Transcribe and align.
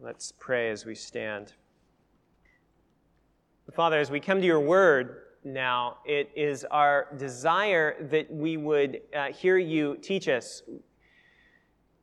Let's 0.00 0.32
pray 0.32 0.70
as 0.70 0.84
we 0.84 0.96
stand. 0.96 1.52
Father, 3.72 4.00
as 4.00 4.10
we 4.10 4.18
come 4.18 4.40
to 4.40 4.46
your 4.46 4.58
word 4.58 5.22
now, 5.44 5.98
it 6.04 6.30
is 6.34 6.64
our 6.64 7.06
desire 7.16 8.04
that 8.10 8.28
we 8.30 8.56
would 8.56 9.02
uh, 9.16 9.26
hear 9.26 9.56
you 9.56 9.96
teach 10.02 10.26
us. 10.28 10.62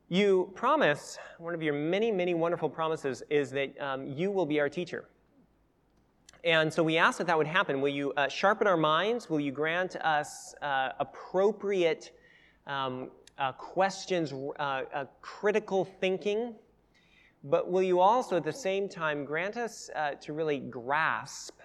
You 0.08 0.50
promise, 0.54 1.18
one 1.38 1.54
of 1.54 1.62
your 1.62 1.74
many, 1.74 2.10
many 2.10 2.32
wonderful 2.32 2.70
promises 2.70 3.22
is 3.28 3.50
that 3.50 3.78
um, 3.78 4.06
you 4.06 4.30
will 4.30 4.46
be 4.46 4.58
our 4.58 4.70
teacher. 4.70 5.08
And 6.44 6.72
so 6.72 6.82
we 6.82 6.96
ask 6.96 7.18
that 7.18 7.26
that 7.26 7.36
would 7.36 7.46
happen. 7.46 7.82
Will 7.82 7.90
you 7.90 8.12
uh, 8.14 8.26
sharpen 8.26 8.66
our 8.66 8.78
minds? 8.78 9.28
Will 9.28 9.40
you 9.40 9.52
grant 9.52 9.96
us 9.96 10.54
uh, 10.62 10.90
appropriate 10.98 12.12
um, 12.66 13.10
uh, 13.38 13.52
questions, 13.52 14.32
uh, 14.58 15.04
critical 15.20 15.84
thinking? 15.84 16.54
But 17.44 17.70
will 17.70 17.82
you 17.82 18.00
also 18.00 18.36
at 18.36 18.44
the 18.44 18.52
same 18.52 18.88
time 18.88 19.24
grant 19.24 19.56
us 19.56 19.90
uh, 19.96 20.12
to 20.20 20.32
really 20.32 20.60
grasp 20.60 21.58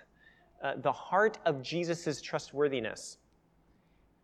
uh, 0.63 0.73
the 0.77 0.91
heart 0.91 1.37
of 1.45 1.61
Jesus' 1.61 2.21
trustworthiness? 2.21 3.17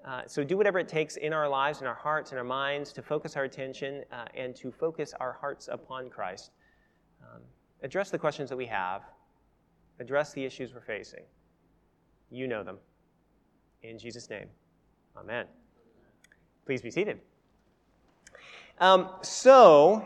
Uh, 0.05 0.23
so 0.27 0.43
do 0.43 0.57
whatever 0.57 0.79
it 0.79 0.87
takes 0.87 1.15
in 1.15 1.31
our 1.31 1.47
lives, 1.47 1.79
in 1.79 1.87
our 1.87 1.93
hearts, 1.95 2.31
in 2.31 2.37
our 2.37 2.43
minds 2.43 2.91
to 2.91 3.01
focus 3.01 3.37
our 3.37 3.43
attention 3.43 4.03
uh, 4.11 4.25
and 4.35 4.55
to 4.55 4.71
focus 4.71 5.13
our 5.19 5.37
hearts 5.39 5.69
upon 5.71 6.09
Christ. 6.09 6.51
Um, 7.21 7.41
address 7.83 8.09
the 8.09 8.19
questions 8.19 8.49
that 8.49 8.57
we 8.57 8.65
have, 8.65 9.03
address 9.99 10.33
the 10.33 10.43
issues 10.43 10.73
we're 10.73 10.81
facing. 10.81 11.23
You 12.31 12.47
know 12.47 12.63
them. 12.63 12.79
In 13.83 13.97
Jesus' 13.97 14.29
name, 14.29 14.47
amen. 15.15 15.45
Please 16.65 16.81
be 16.81 16.91
seated. 16.91 17.19
Um, 18.79 19.09
so, 19.21 20.05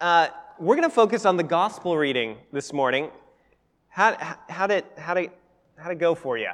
uh, 0.00 0.28
we're 0.60 0.76
going 0.76 0.86
to 0.86 0.94
focus 0.94 1.24
on 1.24 1.38
the 1.38 1.42
gospel 1.42 1.96
reading 1.96 2.36
this 2.52 2.74
morning. 2.74 3.08
How, 3.88 4.14
how, 4.50 4.66
did, 4.66 4.84
how, 4.98 5.14
did, 5.14 5.30
how 5.78 5.88
did 5.88 5.92
it 5.92 5.98
go 5.98 6.14
for 6.14 6.36
you? 6.36 6.50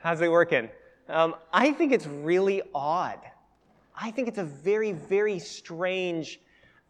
How's 0.00 0.20
it 0.20 0.30
working? 0.30 0.68
Um, 1.08 1.34
I 1.50 1.72
think 1.72 1.92
it's 1.92 2.06
really 2.06 2.60
odd. 2.74 3.20
I 3.96 4.10
think 4.10 4.28
it's 4.28 4.36
a 4.36 4.44
very, 4.44 4.92
very 4.92 5.38
strange 5.38 6.40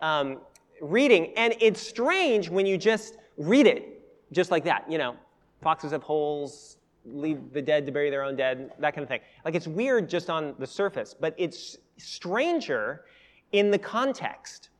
um, 0.00 0.38
reading. 0.80 1.32
And 1.36 1.54
it's 1.60 1.80
strange 1.80 2.48
when 2.48 2.66
you 2.66 2.76
just 2.76 3.16
read 3.36 3.68
it 3.68 4.02
just 4.32 4.50
like 4.50 4.64
that. 4.64 4.90
You 4.90 4.98
know, 4.98 5.14
foxes 5.62 5.92
have 5.92 6.02
holes, 6.02 6.78
leave 7.06 7.52
the 7.52 7.62
dead 7.62 7.86
to 7.86 7.92
bury 7.92 8.10
their 8.10 8.24
own 8.24 8.34
dead, 8.34 8.72
that 8.80 8.96
kind 8.96 9.04
of 9.04 9.08
thing. 9.08 9.20
Like 9.44 9.54
it's 9.54 9.68
weird 9.68 10.10
just 10.10 10.28
on 10.28 10.56
the 10.58 10.66
surface, 10.66 11.14
but 11.14 11.36
it's 11.38 11.78
stranger 11.98 13.04
in 13.52 13.70
the 13.70 13.78
context. 13.78 14.70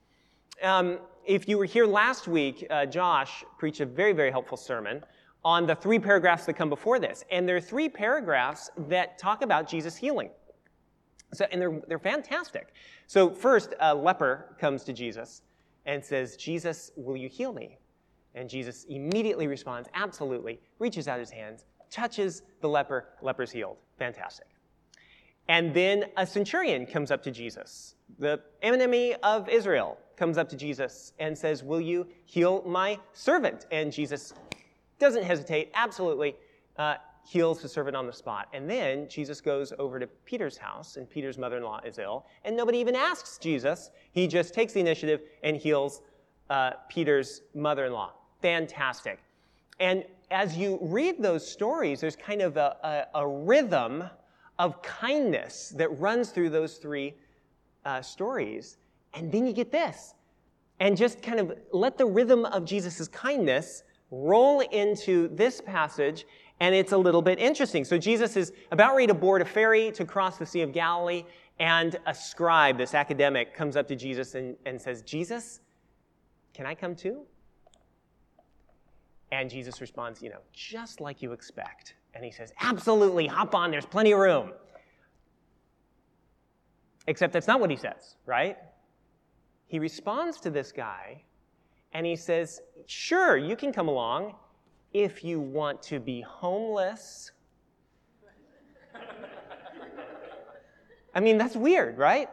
Um, 0.62 0.98
if 1.27 1.48
you 1.48 1.58
were 1.58 1.64
here 1.64 1.86
last 1.86 2.28
week, 2.28 2.66
uh, 2.70 2.86
Josh 2.86 3.44
preached 3.58 3.80
a 3.80 3.86
very, 3.86 4.12
very 4.12 4.30
helpful 4.30 4.56
sermon 4.56 5.02
on 5.44 5.66
the 5.66 5.74
three 5.74 5.98
paragraphs 5.98 6.46
that 6.46 6.55
come 6.55 6.69
before 6.69 6.98
this. 6.98 7.24
And 7.30 7.48
there 7.48 7.56
are 7.56 7.61
three 7.61 7.88
paragraphs 7.88 8.70
that 8.88 9.19
talk 9.19 9.42
about 9.42 9.69
Jesus 9.69 9.96
healing. 9.96 10.30
So, 11.33 11.46
and 11.50 11.61
they're, 11.61 11.83
they're 11.88 11.98
fantastic. 11.98 12.72
So, 13.06 13.30
first, 13.30 13.74
a 13.80 13.94
leper 13.94 14.56
comes 14.58 14.84
to 14.84 14.92
Jesus 14.92 15.42
and 15.84 16.02
says, 16.02 16.36
Jesus, 16.36 16.92
will 16.96 17.16
you 17.16 17.28
heal 17.28 17.52
me? 17.52 17.78
And 18.34 18.48
Jesus 18.48 18.84
immediately 18.89 19.46
responds, 19.46 19.89
Absolutely, 19.94 20.61
reaches 20.78 21.08
out 21.08 21.18
his 21.18 21.30
hands, 21.30 21.64
touches 21.91 22.42
the 22.61 22.68
leper, 22.68 23.08
leper's 23.20 23.50
healed. 23.50 23.77
Fantastic. 23.98 24.46
And 25.48 25.74
then 25.74 26.06
a 26.16 26.27
centurion 26.27 26.86
comes 26.86 27.11
up 27.11 27.22
to 27.24 27.30
Jesus, 27.30 27.96
the 28.18 28.40
enemy 28.62 29.14
of 29.22 29.48
Israel, 29.48 29.98
comes 30.16 30.38
up 30.38 30.48
to 30.48 30.56
Jesus 30.56 31.12
and 31.18 31.36
says, 31.36 31.62
Will 31.62 31.80
you 31.80 32.06
heal 32.24 32.62
my 32.66 32.98
servant? 33.12 33.66
And 33.70 33.92
Jesus 33.92 34.34
doesn't 34.98 35.24
hesitate, 35.24 35.70
absolutely 35.74 36.36
uh, 36.76 36.96
heals 37.26 37.60
the 37.62 37.68
servant 37.68 37.96
on 37.96 38.06
the 38.06 38.12
spot. 38.12 38.48
And 38.52 38.68
then 38.68 39.08
Jesus 39.08 39.40
goes 39.40 39.72
over 39.78 39.98
to 39.98 40.06
Peter's 40.24 40.56
house, 40.56 40.96
and 40.96 41.08
Peter's 41.08 41.39
mother 41.39 41.56
in 41.56 41.62
law 41.62 41.80
is 41.84 41.98
ill, 41.98 42.27
and 42.44 42.56
nobody 42.56 42.78
even 42.78 42.94
asks 42.94 43.39
Jesus. 43.39 43.90
He 44.12 44.27
just 44.27 44.55
takes 44.55 44.72
the 44.72 44.80
initiative 44.80 45.22
and 45.42 45.56
heals 45.56 46.02
uh, 46.50 46.72
Peter's 46.89 47.42
mother 47.55 47.86
in 47.86 47.92
law. 47.92 48.12
Fantastic. 48.42 49.20
And 49.80 50.05
as 50.30 50.56
you 50.56 50.78
read 50.83 51.20
those 51.20 51.46
stories, 51.46 52.00
there's 52.00 52.16
kind 52.16 52.42
of 52.42 52.56
a, 52.56 53.06
a, 53.14 53.20
a 53.20 53.27
rhythm 53.27 54.05
of 54.58 54.80
kindness 54.83 55.70
that 55.77 55.98
runs 55.98 56.30
through 56.30 56.50
those 56.50 56.77
three 56.77 57.14
uh, 57.84 58.02
stories. 58.02 58.78
And 59.14 59.30
then 59.30 59.46
you 59.46 59.52
get 59.52 59.70
this. 59.70 60.14
And 60.80 60.96
just 60.96 61.22
kind 61.22 61.39
of 61.39 61.56
let 61.72 61.96
the 61.98 62.06
rhythm 62.06 62.45
of 62.46 62.64
Jesus' 62.64 63.06
kindness 63.08 63.84
roll 64.11 64.61
into 64.61 65.28
this 65.28 65.61
passage, 65.61 66.27
and 66.61 66.74
it's 66.74 66.92
a 66.92 66.98
little 66.98 67.22
bit 67.22 67.39
interesting. 67.39 67.84
So 67.84 67.98
Jesus 67.98 68.36
is 68.36 68.52
about 68.70 68.95
ready 68.95 69.06
to 69.08 69.14
board 69.14 69.42
a 69.42 69.45
ferry 69.45 69.90
to 69.92 70.05
cross 70.05 70.36
the 70.39 70.46
Sea 70.46 70.62
of 70.62 70.72
Galilee, 70.72 71.24
and 71.58 71.96
a 72.06 72.14
scribe, 72.14 72.77
this 72.77 72.95
academic, 72.95 73.55
comes 73.55 73.77
up 73.77 73.86
to 73.89 73.96
Jesus 73.96 74.34
and, 74.34 74.56
and 74.66 74.80
says, 74.80 75.02
Jesus, 75.02 75.61
can 76.52 76.66
I 76.66 76.74
come 76.74 76.96
too? 76.96 77.22
And 79.30 79.48
Jesus 79.48 79.80
responds, 79.80 80.22
you 80.22 80.30
know, 80.30 80.40
just 80.52 81.01
like 81.01 81.22
you 81.22 81.33
expect. 81.33 81.95
And 82.14 82.24
he 82.24 82.30
says, 82.30 82.52
absolutely, 82.61 83.27
hop 83.27 83.55
on, 83.55 83.70
there's 83.70 83.86
plenty 83.86 84.12
of 84.12 84.18
room. 84.18 84.52
Except 87.06 87.32
that's 87.32 87.46
not 87.46 87.60
what 87.60 87.70
he 87.70 87.76
says, 87.76 88.16
right? 88.26 88.56
he 89.74 89.80
responds 89.80 90.38
to 90.40 90.50
this 90.50 90.70
guy 90.70 91.22
and 91.92 92.06
he 92.06 92.16
says, 92.16 92.60
Sure, 92.86 93.36
you 93.36 93.56
can 93.56 93.72
come 93.72 93.88
along 93.88 94.34
if 94.92 95.24
you 95.24 95.40
want 95.40 95.82
to 95.82 95.98
be 95.98 96.20
homeless. 96.20 97.32
I 101.14 101.20
mean, 101.20 101.38
that's 101.38 101.56
weird, 101.56 101.98
right? 101.98 102.28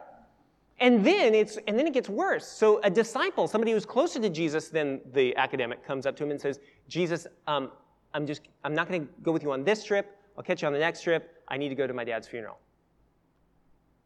And 0.78 1.04
then 1.04 1.34
it's 1.34 1.58
and 1.66 1.78
then 1.78 1.86
it 1.86 1.92
gets 1.92 2.08
worse. 2.08 2.46
So 2.46 2.80
a 2.82 2.90
disciple, 2.90 3.48
somebody 3.48 3.72
who's 3.72 3.86
closer 3.86 4.20
to 4.20 4.28
Jesus 4.28 4.68
than 4.68 5.00
the 5.12 5.34
academic, 5.36 5.84
comes 5.84 6.06
up 6.06 6.16
to 6.16 6.24
him 6.24 6.30
and 6.30 6.40
says, 6.40 6.60
"Jesus, 6.88 7.26
um, 7.46 7.72
I'm 8.14 8.26
just 8.26 8.42
I'm 8.64 8.74
not 8.74 8.88
going 8.88 9.06
to 9.06 9.08
go 9.22 9.32
with 9.32 9.42
you 9.42 9.52
on 9.52 9.64
this 9.64 9.84
trip. 9.84 10.16
I'll 10.36 10.44
catch 10.44 10.62
you 10.62 10.66
on 10.66 10.72
the 10.72 10.80
next 10.80 11.02
trip. 11.02 11.42
I 11.48 11.56
need 11.56 11.68
to 11.68 11.76
go 11.76 11.86
to 11.86 11.94
my 11.94 12.04
dad's 12.04 12.26
funeral." 12.26 12.58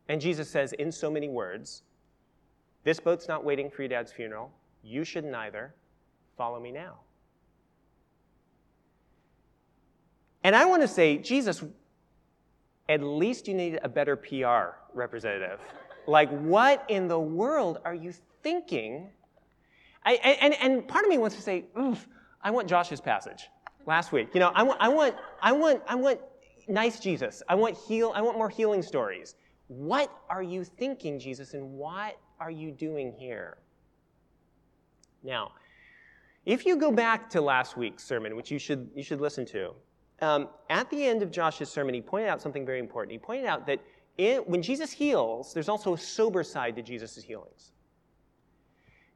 And 0.09 0.21
Jesus 0.21 0.49
says, 0.49 0.72
in 0.75 0.93
so 0.93 1.11
many 1.11 1.28
words, 1.28 1.83
this 2.84 3.00
boat's 3.00 3.28
not 3.28 3.44
waiting 3.44 3.71
for 3.71 3.83
your 3.83 3.89
dad's 3.89 4.12
funeral. 4.12 4.53
You 4.83 5.05
shouldn't 5.05 5.34
either. 5.34 5.75
Follow 6.37 6.61
me 6.61 6.71
now. 6.71 6.99
And 10.45 10.55
I 10.55 10.65
want 10.66 10.83
to 10.83 10.89
say, 10.89 11.19
Jesus, 11.19 11.65
at 12.89 13.03
least 13.03 13.49
you 13.49 13.55
need 13.55 13.81
a 13.83 13.89
better 13.89 14.15
PR 14.15 14.77
representative. 14.95 15.59
like, 16.06 16.31
what 16.31 16.84
in 16.89 17.09
the 17.09 17.19
world 17.19 17.78
are 17.84 17.95
you 17.95 18.12
thinking? 18.43 19.09
I, 20.05 20.12
and, 20.41 20.55
and 20.55 20.87
part 20.87 21.05
of 21.05 21.11
me 21.11 21.19
wants 21.19 21.34
to 21.34 21.43
say, 21.43 21.65
oof, 21.77 22.06
I 22.43 22.53
want 22.53 22.69
Josh's 22.69 23.00
passage 23.00 23.49
last 23.87 24.12
week. 24.12 24.28
You 24.34 24.41
know, 24.41 24.53
I 24.55 24.62
want, 24.62 24.81
I 24.81 24.89
want, 24.89 25.15
I 25.43 25.53
want, 25.53 25.83
I 25.89 25.95
want 25.97 26.21
nice 26.69 27.00
Jesus. 27.00 27.43
I 27.49 27.56
want 27.56 27.77
heal. 27.77 28.12
I 28.15 28.21
want 28.22 28.39
more 28.39 28.49
healing 28.49 28.83
stories. 28.83 29.34
What 29.69 30.10
are 30.31 30.43
you 30.43 30.65
thinking, 30.65 31.19
Jesus, 31.19 31.54
and 31.54 31.72
what 31.72 32.19
are 32.41 32.50
you 32.50 32.71
doing 32.71 33.12
here? 33.12 33.59
Now, 35.22 35.53
if 36.44 36.65
you 36.65 36.77
go 36.77 36.93
back 36.93 37.28
to 37.31 37.41
last 37.41 37.77
week's 37.77 38.04
sermon, 38.04 38.37
which 38.37 38.50
you 38.50 38.59
should, 38.59 38.88
you 38.94 39.03
should 39.03 39.21
listen 39.21 39.44
to, 39.47 39.72
um, 40.22 40.49
at 40.71 40.88
the 40.91 41.04
end 41.04 41.22
of 41.22 41.31
Josh's 41.31 41.69
sermon, 41.69 41.94
he 41.94 42.00
pointed 42.00 42.28
out 42.28 42.41
something 42.41 42.65
very 42.65 42.78
important. 42.78 43.12
He 43.12 43.19
pointed 43.19 43.47
out 43.47 43.66
that 43.66 43.81
it, 44.16 44.49
when 44.49 44.62
Jesus 44.62 44.93
heals, 44.93 45.53
there's 45.53 45.69
also 45.69 45.94
a 45.94 45.98
sober 45.98 46.43
side 46.43 46.77
to 46.77 46.83
Jesus' 46.83 47.22
healings. 47.22 47.72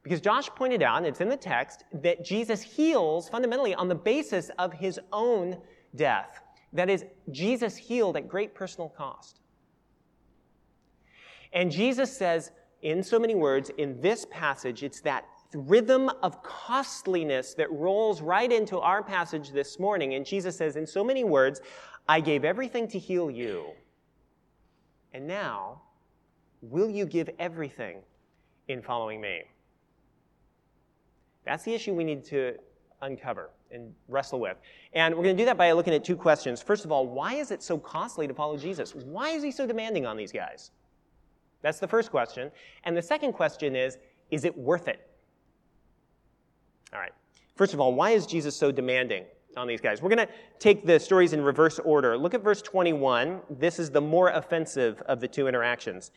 Because 0.03 0.19
Josh 0.19 0.49
pointed 0.49 0.81
out, 0.81 0.97
and 0.97 1.07
it's 1.07 1.21
in 1.21 1.29
the 1.29 1.37
text, 1.37 1.85
that 1.93 2.25
Jesus 2.25 2.61
heals 2.61 3.29
fundamentally 3.29 3.75
on 3.75 3.87
the 3.87 3.95
basis 3.95 4.49
of 4.57 4.73
his 4.73 4.99
own 5.11 5.57
death. 5.95 6.41
That 6.73 6.89
is, 6.89 7.05
Jesus 7.31 7.77
healed 7.77 8.17
at 8.17 8.27
great 8.27 8.53
personal 8.53 8.89
cost. 8.89 9.40
And 11.53 11.71
Jesus 11.71 12.15
says, 12.15 12.51
in 12.81 13.03
so 13.03 13.19
many 13.19 13.35
words, 13.35 13.69
in 13.77 13.99
this 14.01 14.25
passage, 14.31 14.83
it's 14.83 15.01
that 15.01 15.25
rhythm 15.53 16.09
of 16.23 16.41
costliness 16.43 17.53
that 17.55 17.71
rolls 17.71 18.21
right 18.21 18.51
into 18.51 18.79
our 18.79 19.03
passage 19.03 19.51
this 19.51 19.79
morning. 19.79 20.13
And 20.13 20.25
Jesus 20.25 20.55
says, 20.55 20.75
in 20.77 20.87
so 20.87 21.03
many 21.03 21.23
words, 21.23 21.61
I 22.07 22.21
gave 22.21 22.45
everything 22.45 22.87
to 22.89 22.99
heal 22.99 23.29
you. 23.29 23.65
And 25.13 25.27
now, 25.27 25.81
will 26.61 26.89
you 26.89 27.05
give 27.05 27.29
everything 27.37 28.01
in 28.69 28.81
following 28.81 29.19
me? 29.19 29.41
That's 31.45 31.63
the 31.63 31.73
issue 31.73 31.93
we 31.93 32.03
need 32.03 32.23
to 32.25 32.55
uncover 33.01 33.49
and 33.71 33.93
wrestle 34.07 34.39
with. 34.39 34.57
And 34.93 35.15
we're 35.15 35.23
going 35.23 35.35
to 35.35 35.41
do 35.41 35.45
that 35.45 35.57
by 35.57 35.71
looking 35.71 35.93
at 35.93 36.03
two 36.03 36.15
questions. 36.15 36.61
First 36.61 36.85
of 36.85 36.91
all, 36.91 37.07
why 37.07 37.33
is 37.33 37.51
it 37.51 37.63
so 37.63 37.77
costly 37.77 38.27
to 38.27 38.33
follow 38.33 38.57
Jesus? 38.57 38.93
Why 38.95 39.29
is 39.29 39.43
he 39.43 39.51
so 39.51 39.65
demanding 39.65 40.05
on 40.05 40.17
these 40.17 40.31
guys? 40.31 40.71
That's 41.61 41.79
the 41.79 41.87
first 41.87 42.11
question. 42.11 42.51
And 42.83 42.95
the 42.95 43.01
second 43.01 43.33
question 43.33 43.75
is 43.75 43.97
is 44.29 44.45
it 44.45 44.57
worth 44.57 44.87
it? 44.87 45.07
All 46.93 46.99
right. 46.99 47.11
First 47.55 47.73
of 47.73 47.79
all, 47.79 47.93
why 47.93 48.11
is 48.11 48.25
Jesus 48.25 48.55
so 48.55 48.71
demanding 48.71 49.25
on 49.57 49.67
these 49.67 49.81
guys? 49.81 50.01
We're 50.01 50.09
going 50.09 50.25
to 50.25 50.33
take 50.57 50.85
the 50.85 50.99
stories 50.99 51.33
in 51.33 51.41
reverse 51.41 51.79
order. 51.79 52.17
Look 52.17 52.33
at 52.33 52.41
verse 52.41 52.61
21. 52.61 53.41
This 53.49 53.77
is 53.77 53.89
the 53.89 54.01
more 54.01 54.29
offensive 54.29 55.01
of 55.03 55.19
the 55.19 55.27
two 55.27 55.47
interactions. 55.47 56.11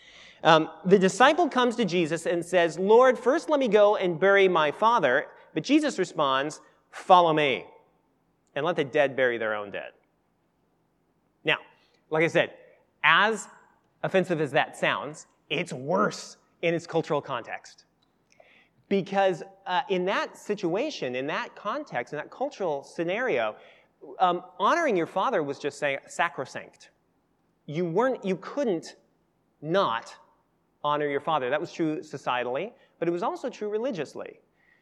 Um, 0.45 0.71
the 0.85 0.99
disciple 0.99 1.49
comes 1.49 1.77
to 1.77 1.85
Jesus 1.85 2.27
and 2.27 2.45
says, 2.45 2.79
Lord, 2.79 3.19
first 3.19 3.51
let 3.51 3.61
me 3.61 3.69
go 3.69 3.97
and 3.97 4.19
bury 4.19 4.49
my 4.49 4.71
father. 4.71 5.27
But 5.53 5.65
Jesus 5.65 5.99
responds, 5.99 6.61
Follow 6.91 7.33
me, 7.33 7.67
and 8.55 8.65
let 8.65 8.77
the 8.77 8.85
dead 8.85 9.17
bury 9.17 9.37
their 9.37 9.55
own 9.55 9.73
dead. 9.73 9.91
Now, 11.45 11.57
like 12.09 12.23
I 12.23 12.29
said, 12.29 12.53
as 13.03 13.49
offensive 14.05 14.41
as 14.41 14.53
that 14.53 14.77
sounds, 14.77 15.27
it's 15.51 15.73
worse 15.73 16.37
in 16.63 16.75
its 16.75 16.87
cultural 16.87 17.21
context. 17.21 17.85
Because 18.89 19.43
uh, 19.67 19.83
in 19.89 20.05
that 20.07 20.37
situation, 20.37 21.15
in 21.15 21.27
that 21.27 21.55
context, 21.57 22.13
in 22.13 22.19
that 22.19 22.31
cultural 22.31 22.85
scenario, 22.85 23.57
um, 24.19 24.43
honoring 24.59 24.97
your 24.97 25.07
father 25.07 25.43
was 25.43 25.59
just 25.59 25.79
saying 25.79 25.99
sacrosanct. 26.07 26.91
You 27.67 27.87
weren't, 27.87 28.25
you 28.25 28.37
couldn't 28.37 28.97
not 29.63 30.15
honor 30.83 31.09
your 31.09 31.21
father. 31.21 31.49
That 31.49 31.61
was 31.61 31.73
true 31.73 32.01
societally, 32.01 32.73
but 32.99 33.09
it 33.09 33.11
was 33.11 33.23
also 33.23 33.49
true 33.49 33.71
religiously. 33.71 34.41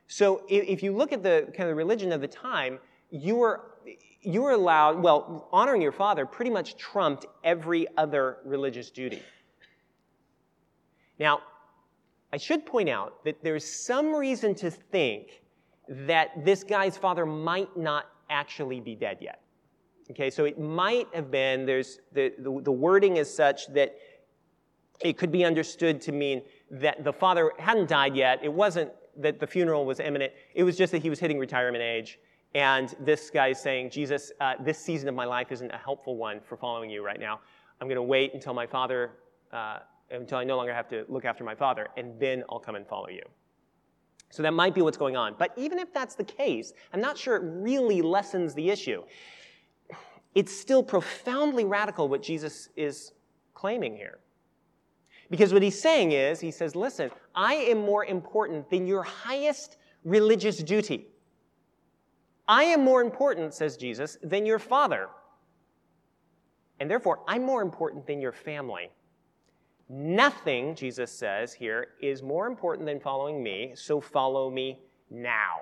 So 0.09 0.43
if, 0.49 0.65
if 0.67 0.83
you 0.83 0.93
look 0.93 1.13
at 1.13 1.23
the 1.23 1.53
kind 1.57 1.71
of 1.71 1.77
religion 1.77 2.13
of 2.13 2.21
the 2.21 2.29
time, 2.29 2.79
you 3.11 3.37
were 3.37 3.73
you 4.25 4.43
were 4.43 4.53
allowed, 4.53 5.03
well, 5.03 5.49
honoring 5.53 5.83
your 5.83 5.93
father 5.93 6.25
pretty 6.25 6.51
much 6.51 6.77
trumped 6.77 7.27
every 7.43 7.89
other 7.97 8.39
religious 8.45 8.89
duty. 8.91 9.21
Now, 11.19 11.41
I 12.33 12.37
should 12.37 12.65
point 12.65 12.89
out 12.89 13.25
that 13.25 13.43
there's 13.43 13.65
some 13.65 14.15
reason 14.15 14.55
to 14.57 14.71
think 14.71 15.43
that 15.89 16.45
this 16.45 16.65
guy's 16.65 16.97
father 16.97 17.27
might 17.27 17.77
not 17.77 18.07
actually 18.31 18.81
be 18.81 18.95
dead 18.95 19.19
yet. 19.21 19.41
Okay, 20.11 20.31
so 20.31 20.45
it 20.45 20.59
might 20.59 21.09
have 21.15 21.31
been, 21.31 21.65
there's, 21.67 22.01
the, 22.13 22.33
the, 22.39 22.61
the 22.63 22.73
wording 22.73 23.17
is 23.19 23.33
such 23.33 23.73
that 23.73 23.97
it 25.01 25.17
could 25.19 25.33
be 25.33 25.45
understood 25.45 26.01
to 26.03 26.13
mean 26.13 26.43
that 26.71 27.05
the 27.05 27.13
father 27.13 27.53
hadn't 27.59 27.89
died 27.89 28.17
yet. 28.17 28.41
It 28.43 28.53
wasn't 28.53 28.91
that 29.19 29.39
the 29.39 29.47
funeral 29.47 29.85
was 29.85 30.01
imminent. 30.01 30.33
It 30.55 30.65
was 30.65 30.77
just 30.77 30.93
that 30.93 31.03
he 31.03 31.11
was 31.11 31.19
hitting 31.19 31.39
retirement 31.39 31.83
age. 31.83 32.19
And 32.55 32.95
this 33.01 33.31
guy 33.31 33.49
is 33.49 33.59
saying, 33.59 33.91
Jesus, 33.91 34.33
uh, 34.41 34.55
this 34.61 34.79
season 34.79 35.09
of 35.09 35.15
my 35.15 35.25
life 35.25 35.53
isn't 35.53 35.71
a 35.71 35.79
helpful 35.79 36.17
one 36.17 36.41
for 36.41 36.57
following 36.57 36.91
you 36.91 37.05
right 37.05 37.21
now. 37.21 37.41
I'm 37.81 37.89
going 37.89 37.97
to 37.97 38.03
wait 38.03 38.35
until 38.35 38.55
my 38.55 38.67
father 38.67 39.13
uh, 39.53 39.79
until 40.13 40.39
I 40.39 40.45
no 40.45 40.57
longer 40.57 40.75
have 40.75 40.89
to 40.89 41.05
look 41.09 41.25
after 41.25 41.43
my 41.43 41.55
father, 41.55 41.89
and 41.97 42.19
then 42.21 42.45
I'll 42.49 42.61
come 42.61 42.75
and 42.75 42.87
follow 42.87 43.09
you. 43.09 43.23
So 44.31 44.43
that 44.43 44.55
might 44.55 44.75
be 44.75 44.81
what's 44.81 44.97
going 44.97 45.17
on. 45.17 45.35
But 45.39 45.53
even 45.57 45.79
if 45.79 45.93
that's 45.93 46.15
the 46.15 46.25
case, 46.25 46.73
I'm 46.93 47.01
not 47.01 47.19
sure 47.19 47.37
it 47.37 47.43
really 47.45 48.01
lessens 48.01 48.55
the 48.55 48.71
issue. 48.71 49.03
It's 50.35 50.59
still 50.59 50.83
profoundly 50.83 51.65
radical 51.65 52.09
what 52.09 52.23
Jesus 52.23 52.71
is 52.77 53.13
claiming 53.53 53.95
here. 53.95 54.21
Because 55.29 55.53
what 55.53 55.63
he's 55.63 55.81
saying 55.81 56.13
is, 56.13 56.41
he 56.41 56.51
says, 56.51 56.75
listen, 56.75 57.11
I 57.35 57.55
am 57.55 57.79
more 57.79 58.05
important 58.05 58.71
than 58.71 58.87
your 58.87 59.03
highest 59.03 59.77
religious 60.05 60.63
duty. 60.63 61.09
I 62.49 62.65
am 62.65 62.83
more 62.83 63.03
important, 63.03 63.55
says 63.55 63.77
Jesus, 63.77 64.19
than 64.23 64.47
your 64.47 64.59
father. 64.59 65.09
And 66.81 66.91
therefore, 66.91 67.21
I'm 67.29 67.45
more 67.45 67.63
important 67.63 68.07
than 68.07 68.21
your 68.21 68.33
family. 68.33 68.91
Nothing, 69.95 70.75
Jesus 70.75 71.13
says 71.13 71.53
here, 71.53 71.89
is 72.01 72.23
more 72.23 72.47
important 72.47 72.87
than 72.87 72.99
following 72.99 73.43
me, 73.43 73.73
so 73.75 74.01
follow 74.01 74.51
me 74.51 74.81
now. 75.11 75.61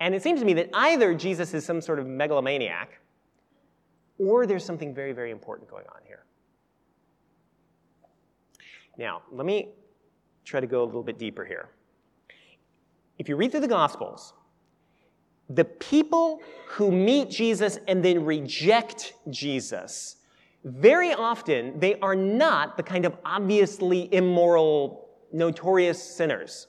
And 0.00 0.14
it 0.14 0.22
seems 0.22 0.40
to 0.40 0.44
me 0.44 0.52
that 0.52 0.68
either 0.74 1.14
Jesus 1.14 1.54
is 1.54 1.64
some 1.64 1.80
sort 1.80 1.98
of 1.98 2.06
megalomaniac, 2.06 3.00
or 4.18 4.44
there's 4.44 4.66
something 4.66 4.94
very, 4.94 5.12
very 5.12 5.30
important 5.30 5.70
going 5.70 5.86
on 5.94 6.02
here. 6.06 6.26
Now, 8.98 9.22
let 9.32 9.46
me 9.46 9.70
try 10.44 10.60
to 10.60 10.66
go 10.66 10.82
a 10.82 10.84
little 10.84 11.02
bit 11.02 11.18
deeper 11.18 11.46
here. 11.46 11.70
If 13.18 13.30
you 13.30 13.36
read 13.36 13.50
through 13.50 13.60
the 13.60 13.68
Gospels, 13.68 14.34
the 15.48 15.64
people 15.64 16.42
who 16.66 16.90
meet 16.92 17.30
Jesus 17.30 17.78
and 17.88 18.04
then 18.04 18.26
reject 18.26 19.14
Jesus 19.30 20.16
very 20.64 21.12
often 21.12 21.78
they 21.78 21.98
are 22.00 22.14
not 22.14 22.76
the 22.76 22.82
kind 22.82 23.04
of 23.04 23.16
obviously 23.24 24.12
immoral, 24.14 25.08
notorious 25.32 26.02
sinners. 26.02 26.68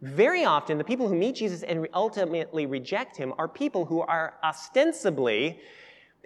Very 0.00 0.44
often, 0.44 0.78
the 0.78 0.84
people 0.84 1.08
who 1.08 1.14
meet 1.14 1.36
Jesus 1.36 1.62
and 1.62 1.88
ultimately 1.94 2.66
reject 2.66 3.16
him 3.16 3.32
are 3.38 3.48
people 3.48 3.84
who 3.84 4.00
are 4.00 4.34
ostensibly 4.42 5.60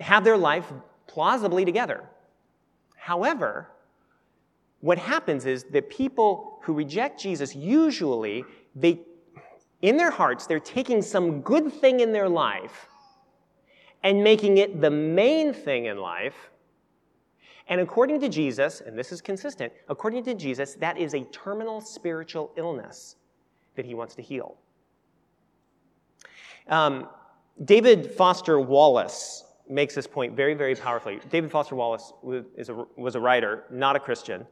have 0.01 0.25
their 0.25 0.37
life 0.37 0.73
plausibly 1.07 1.65
together. 1.65 2.05
However, 2.97 3.69
what 4.81 4.99
happens 4.99 5.47
is 5.47 5.65
that 5.65 5.91
people 5.91 6.59
who 6.63 6.73
reject 6.73 7.21
Jesus 7.21 7.55
usually 7.55 8.45
they 8.75 9.01
in 9.83 9.97
their 9.97 10.11
hearts 10.11 10.47
they're 10.47 10.59
taking 10.61 11.03
some 11.03 11.41
good 11.43 11.73
thing 11.73 12.01
in 12.01 12.13
their 12.13 12.29
life 12.29 12.89
and 14.03 14.23
making 14.23 14.59
it 14.59 14.81
the 14.81 14.91
main 14.91 15.53
thing 15.53 15.87
in 15.87 15.99
life 15.99 16.51
and 17.69 17.81
according 17.81 18.21
to 18.21 18.29
Jesus, 18.29 18.81
and 18.81 18.97
this 18.97 19.11
is 19.11 19.21
consistent, 19.21 19.73
according 19.89 20.25
to 20.25 20.35
Jesus, 20.35 20.75
that 20.75 20.97
is 20.99 21.15
a 21.15 21.25
terminal 21.25 21.81
spiritual 21.81 22.53
illness 22.57 23.17
that 23.75 23.85
he 23.85 23.95
wants 23.95 24.15
to 24.15 24.23
heal. 24.23 24.57
Um, 26.69 27.09
David 27.65 28.11
Foster 28.13 28.61
Wallace 28.61 29.45
makes 29.69 29.95
this 29.95 30.07
point 30.07 30.37
very, 30.37 30.55
very 30.55 30.75
powerfully. 30.75 31.21
David 31.31 31.51
Foster 31.51 31.75
Wallace 31.75 32.13
was, 32.23 32.45
a, 32.69 32.85
was 32.97 33.15
a 33.17 33.21
writer, 33.21 33.65
not 33.71 33.97
a 33.97 34.01
Christian, 34.01 34.47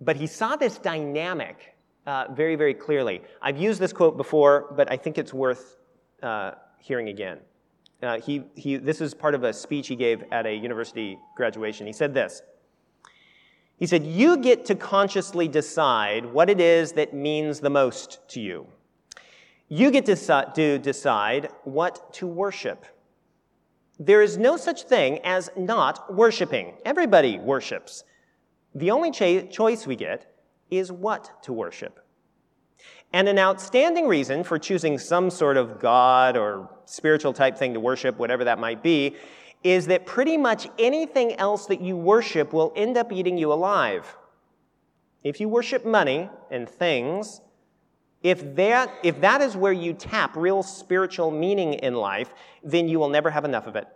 but 0.00 0.16
he 0.16 0.26
saw 0.26 0.56
this 0.56 0.78
dynamic 0.78 1.74
uh, 2.06 2.26
very, 2.32 2.56
very 2.56 2.74
clearly. 2.74 3.22
I've 3.40 3.58
used 3.58 3.80
this 3.80 3.92
quote 3.92 4.16
before, 4.16 4.72
but 4.76 4.90
I 4.90 4.96
think 4.96 5.18
it's 5.18 5.32
worth 5.32 5.76
uh, 6.22 6.52
hearing 6.78 7.08
again. 7.08 7.38
Uh, 8.02 8.20
he, 8.20 8.42
he, 8.56 8.76
this 8.76 9.00
is 9.00 9.14
part 9.14 9.34
of 9.34 9.44
a 9.44 9.52
speech 9.52 9.86
he 9.86 9.94
gave 9.94 10.24
at 10.32 10.44
a 10.44 10.54
university 10.54 11.18
graduation. 11.36 11.86
He 11.86 11.92
said 11.92 12.12
this 12.12 12.42
he 13.82 13.88
said, 13.88 14.06
You 14.06 14.36
get 14.36 14.64
to 14.66 14.76
consciously 14.76 15.48
decide 15.48 16.24
what 16.24 16.48
it 16.48 16.60
is 16.60 16.92
that 16.92 17.12
means 17.12 17.58
the 17.58 17.68
most 17.68 18.20
to 18.28 18.40
you. 18.40 18.68
You 19.66 19.90
get 19.90 20.06
to 20.06 20.78
decide 20.78 21.48
what 21.64 22.12
to 22.12 22.28
worship. 22.28 22.86
There 23.98 24.22
is 24.22 24.38
no 24.38 24.56
such 24.56 24.84
thing 24.84 25.18
as 25.24 25.50
not 25.56 26.14
worshiping. 26.14 26.74
Everybody 26.84 27.40
worships. 27.40 28.04
The 28.72 28.92
only 28.92 29.10
choice 29.10 29.84
we 29.84 29.96
get 29.96 30.32
is 30.70 30.92
what 30.92 31.42
to 31.42 31.52
worship. 31.52 32.06
And 33.12 33.28
an 33.28 33.40
outstanding 33.40 34.06
reason 34.06 34.44
for 34.44 34.60
choosing 34.60 34.96
some 34.96 35.28
sort 35.28 35.56
of 35.56 35.80
God 35.80 36.36
or 36.36 36.70
spiritual 36.84 37.32
type 37.32 37.58
thing 37.58 37.74
to 37.74 37.80
worship, 37.80 38.16
whatever 38.16 38.44
that 38.44 38.60
might 38.60 38.80
be, 38.80 39.16
is 39.64 39.86
that 39.86 40.06
pretty 40.06 40.36
much 40.36 40.68
anything 40.78 41.34
else 41.36 41.66
that 41.66 41.80
you 41.80 41.96
worship 41.96 42.52
will 42.52 42.72
end 42.74 42.96
up 42.96 43.12
eating 43.12 43.38
you 43.38 43.52
alive. 43.52 44.16
If 45.22 45.40
you 45.40 45.48
worship 45.48 45.86
money 45.86 46.28
and 46.50 46.68
things, 46.68 47.40
if 48.22 48.56
that, 48.56 48.92
if 49.02 49.20
that 49.20 49.40
is 49.40 49.56
where 49.56 49.72
you 49.72 49.92
tap 49.92 50.36
real 50.36 50.62
spiritual 50.62 51.30
meaning 51.30 51.74
in 51.74 51.94
life, 51.94 52.32
then 52.62 52.88
you 52.88 52.98
will 52.98 53.08
never 53.08 53.30
have 53.30 53.44
enough 53.44 53.66
of 53.66 53.76
it. 53.76 53.86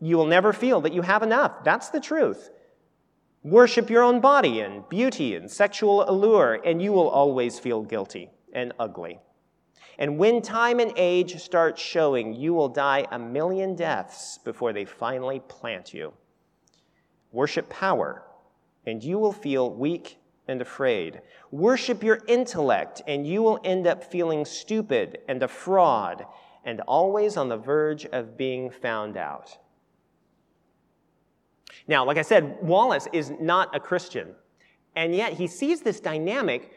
You 0.00 0.16
will 0.16 0.26
never 0.26 0.52
feel 0.52 0.80
that 0.82 0.92
you 0.92 1.02
have 1.02 1.22
enough. 1.22 1.64
That's 1.64 1.88
the 1.90 2.00
truth. 2.00 2.50
Worship 3.42 3.88
your 3.88 4.02
own 4.02 4.20
body 4.20 4.60
and 4.60 4.88
beauty 4.88 5.34
and 5.34 5.50
sexual 5.50 6.08
allure, 6.08 6.60
and 6.64 6.82
you 6.82 6.92
will 6.92 7.08
always 7.08 7.58
feel 7.58 7.82
guilty 7.82 8.30
and 8.52 8.72
ugly. 8.78 9.20
And 9.98 10.16
when 10.16 10.40
time 10.42 10.78
and 10.78 10.92
age 10.96 11.40
start 11.40 11.76
showing, 11.76 12.32
you 12.32 12.54
will 12.54 12.68
die 12.68 13.06
a 13.10 13.18
million 13.18 13.74
deaths 13.74 14.38
before 14.44 14.72
they 14.72 14.84
finally 14.84 15.40
plant 15.40 15.92
you. 15.92 16.12
Worship 17.32 17.68
power, 17.68 18.22
and 18.86 19.02
you 19.02 19.18
will 19.18 19.32
feel 19.32 19.70
weak 19.70 20.18
and 20.46 20.62
afraid. 20.62 21.20
Worship 21.50 22.02
your 22.04 22.20
intellect, 22.28 23.02
and 23.08 23.26
you 23.26 23.42
will 23.42 23.60
end 23.64 23.86
up 23.88 24.04
feeling 24.04 24.44
stupid 24.44 25.18
and 25.28 25.42
a 25.42 25.48
fraud 25.48 26.24
and 26.64 26.80
always 26.82 27.36
on 27.36 27.48
the 27.48 27.56
verge 27.56 28.06
of 28.06 28.36
being 28.36 28.70
found 28.70 29.16
out. 29.16 29.58
Now, 31.88 32.04
like 32.04 32.18
I 32.18 32.22
said, 32.22 32.58
Wallace 32.62 33.08
is 33.12 33.32
not 33.40 33.74
a 33.74 33.80
Christian, 33.80 34.34
and 34.94 35.14
yet 35.14 35.32
he 35.32 35.46
sees 35.46 35.80
this 35.80 36.00
dynamic 36.00 36.72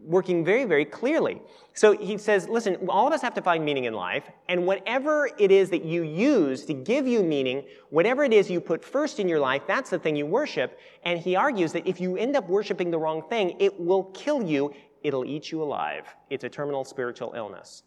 working 0.00 0.44
very, 0.44 0.64
very 0.64 0.84
clearly. 0.84 1.40
So 1.74 1.96
he 1.96 2.18
says, 2.18 2.48
listen, 2.48 2.76
all 2.88 3.06
of 3.06 3.12
us 3.12 3.22
have 3.22 3.34
to 3.34 3.42
find 3.42 3.64
meaning 3.64 3.84
in 3.84 3.94
life, 3.94 4.24
and 4.48 4.66
whatever 4.66 5.30
it 5.38 5.50
is 5.50 5.70
that 5.70 5.84
you 5.84 6.02
use 6.02 6.64
to 6.66 6.74
give 6.74 7.06
you 7.06 7.22
meaning, 7.22 7.64
whatever 7.90 8.24
it 8.24 8.32
is 8.32 8.50
you 8.50 8.60
put 8.60 8.84
first 8.84 9.20
in 9.20 9.28
your 9.28 9.40
life, 9.40 9.62
that's 9.66 9.90
the 9.90 9.98
thing 9.98 10.16
you 10.16 10.26
worship. 10.26 10.78
And 11.04 11.18
he 11.18 11.36
argues 11.36 11.72
that 11.72 11.86
if 11.86 12.00
you 12.00 12.16
end 12.16 12.36
up 12.36 12.48
worshiping 12.48 12.90
the 12.90 12.98
wrong 12.98 13.22
thing, 13.28 13.56
it 13.58 13.78
will 13.78 14.04
kill 14.04 14.42
you 14.42 14.74
it'll 15.02 15.24
eat 15.24 15.50
you 15.50 15.62
alive. 15.62 16.14
It's 16.30 16.44
a 16.44 16.48
terminal 16.48 16.84
spiritual 16.84 17.32
illness. 17.36 17.82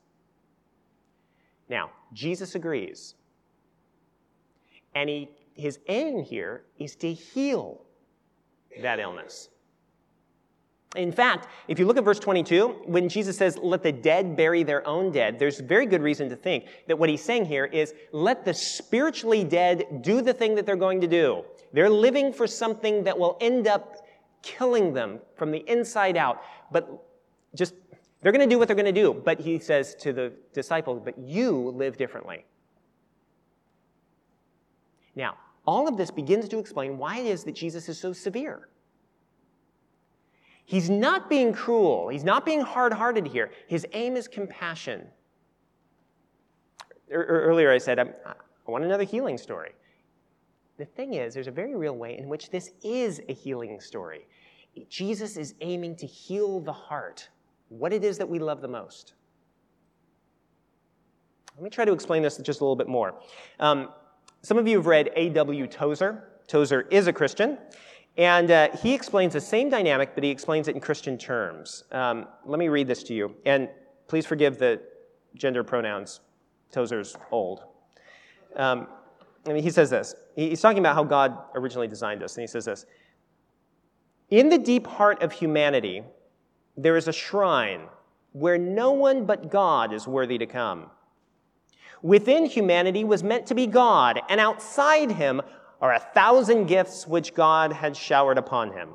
Now, 1.69 1.91
Jesus 2.13 2.55
agrees. 2.55 3.15
And 4.93 5.09
he, 5.09 5.29
his 5.53 5.79
aim 5.87 6.23
here 6.23 6.63
is 6.77 6.95
to 6.97 7.11
heal 7.11 7.81
that 8.81 8.99
illness. 8.99 9.49
In 10.95 11.11
fact, 11.11 11.47
if 11.67 11.79
you 11.79 11.85
look 11.85 11.97
at 11.97 12.03
verse 12.03 12.19
22, 12.19 12.83
when 12.85 13.09
Jesus 13.09 13.37
says, 13.37 13.57
let 13.57 13.83
the 13.83 13.91
dead 13.91 14.35
bury 14.35 14.63
their 14.63 14.85
own 14.87 15.11
dead, 15.11 15.39
there's 15.39 15.59
very 15.59 15.85
good 15.85 16.01
reason 16.01 16.29
to 16.29 16.35
think 16.35 16.65
that 16.87 16.97
what 16.97 17.09
he's 17.09 17.23
saying 17.23 17.45
here 17.45 17.65
is, 17.65 17.93
let 18.11 18.45
the 18.45 18.53
spiritually 18.53 19.43
dead 19.43 20.01
do 20.01 20.21
the 20.21 20.33
thing 20.33 20.55
that 20.55 20.65
they're 20.65 20.75
going 20.75 21.01
to 21.01 21.07
do. 21.07 21.43
They're 21.73 21.89
living 21.89 22.31
for 22.33 22.47
something 22.47 23.03
that 23.03 23.17
will 23.17 23.37
end 23.41 23.67
up 23.67 24.07
killing 24.41 24.93
them 24.93 25.19
from 25.35 25.51
the 25.51 25.59
inside 25.69 26.17
out. 26.17 26.41
But 26.71 27.03
just, 27.55 27.73
they're 28.21 28.31
going 28.31 28.47
to 28.47 28.53
do 28.53 28.59
what 28.59 28.67
they're 28.67 28.75
going 28.75 28.85
to 28.85 28.91
do. 28.91 29.13
But 29.13 29.39
he 29.39 29.59
says 29.59 29.95
to 29.95 30.13
the 30.13 30.33
disciples, 30.53 31.01
but 31.03 31.17
you 31.17 31.71
live 31.75 31.97
differently. 31.97 32.45
Now, 35.15 35.37
all 35.65 35.87
of 35.87 35.97
this 35.97 36.11
begins 36.11 36.47
to 36.49 36.59
explain 36.59 36.97
why 36.97 37.19
it 37.19 37.25
is 37.25 37.43
that 37.45 37.55
Jesus 37.55 37.89
is 37.89 37.99
so 37.99 38.13
severe. 38.13 38.67
He's 40.65 40.89
not 40.89 41.29
being 41.29 41.53
cruel. 41.53 42.09
He's 42.09 42.23
not 42.23 42.45
being 42.45 42.61
hard 42.61 42.91
hearted 42.91 43.27
here. 43.27 43.51
His 43.67 43.85
aim 43.93 44.15
is 44.15 44.27
compassion. 44.27 45.07
Er, 47.11 47.19
er, 47.19 47.41
earlier, 47.43 47.71
I 47.71 47.77
said, 47.77 47.99
um, 47.99 48.09
I 48.25 48.71
want 48.71 48.83
another 48.83 49.03
healing 49.03 49.37
story. 49.37 49.71
The 50.77 50.85
thing 50.85 51.13
is, 51.13 51.35
there's 51.35 51.47
a 51.47 51.51
very 51.51 51.75
real 51.75 51.95
way 51.95 52.17
in 52.17 52.27
which 52.27 52.49
this 52.49 52.71
is 52.83 53.21
a 53.29 53.33
healing 53.33 53.79
story. 53.79 54.27
Jesus 54.89 55.37
is 55.37 55.53
aiming 55.61 55.95
to 55.97 56.07
heal 56.07 56.59
the 56.59 56.73
heart, 56.73 57.29
what 57.69 57.93
it 57.93 58.03
is 58.03 58.17
that 58.17 58.27
we 58.27 58.39
love 58.39 58.61
the 58.61 58.67
most. 58.67 59.13
Let 61.55 61.63
me 61.63 61.69
try 61.69 61.85
to 61.85 61.93
explain 61.93 62.23
this 62.23 62.37
just 62.37 62.59
a 62.59 62.63
little 62.63 62.75
bit 62.75 62.89
more. 62.89 63.15
Um, 63.59 63.89
some 64.41 64.57
of 64.57 64.67
you 64.67 64.77
have 64.77 64.87
read 64.87 65.11
A.W. 65.15 65.67
Tozer. 65.67 66.31
Tozer 66.47 66.81
is 66.91 67.07
a 67.07 67.13
Christian, 67.13 67.57
and 68.17 68.49
uh, 68.49 68.69
he 68.77 68.93
explains 68.93 69.33
the 69.33 69.41
same 69.41 69.69
dynamic, 69.69 70.15
but 70.15 70.23
he 70.23 70.29
explains 70.29 70.67
it 70.67 70.75
in 70.75 70.81
Christian 70.81 71.17
terms. 71.17 71.83
Um, 71.91 72.27
let 72.45 72.59
me 72.59 72.69
read 72.69 72.87
this 72.87 73.03
to 73.03 73.13
you, 73.13 73.35
and 73.45 73.69
please 74.07 74.25
forgive 74.25 74.57
the 74.57 74.81
gender 75.35 75.63
pronouns. 75.63 76.21
Tozer's 76.71 77.15
old. 77.31 77.63
Um, 78.55 78.87
I 79.47 79.53
mean, 79.53 79.63
he 79.63 79.69
says 79.69 79.89
this. 79.89 80.15
He's 80.35 80.61
talking 80.61 80.79
about 80.79 80.95
how 80.95 81.03
God 81.03 81.37
originally 81.55 81.87
designed 81.87 82.23
us, 82.23 82.35
and 82.35 82.41
he 82.41 82.47
says 82.47 82.65
this 82.65 82.85
In 84.29 84.49
the 84.49 84.57
deep 84.57 84.87
heart 84.87 85.21
of 85.21 85.31
humanity, 85.31 86.03
there 86.77 86.95
is 86.95 87.07
a 87.07 87.13
shrine 87.13 87.87
where 88.31 88.57
no 88.57 88.91
one 88.91 89.25
but 89.25 89.49
God 89.49 89.93
is 89.93 90.07
worthy 90.07 90.37
to 90.37 90.45
come. 90.45 90.89
Within 92.01 92.45
humanity 92.45 93.03
was 93.03 93.23
meant 93.23 93.45
to 93.47 93.55
be 93.55 93.67
God, 93.67 94.21
and 94.29 94.39
outside 94.39 95.11
him 95.11 95.41
are 95.85 95.93
a 95.93 95.99
thousand 95.99 96.65
gifts 96.65 97.05
which 97.05 97.35
God 97.35 97.71
had 97.71 97.95
showered 97.95 98.39
upon 98.39 98.73
him. 98.73 98.89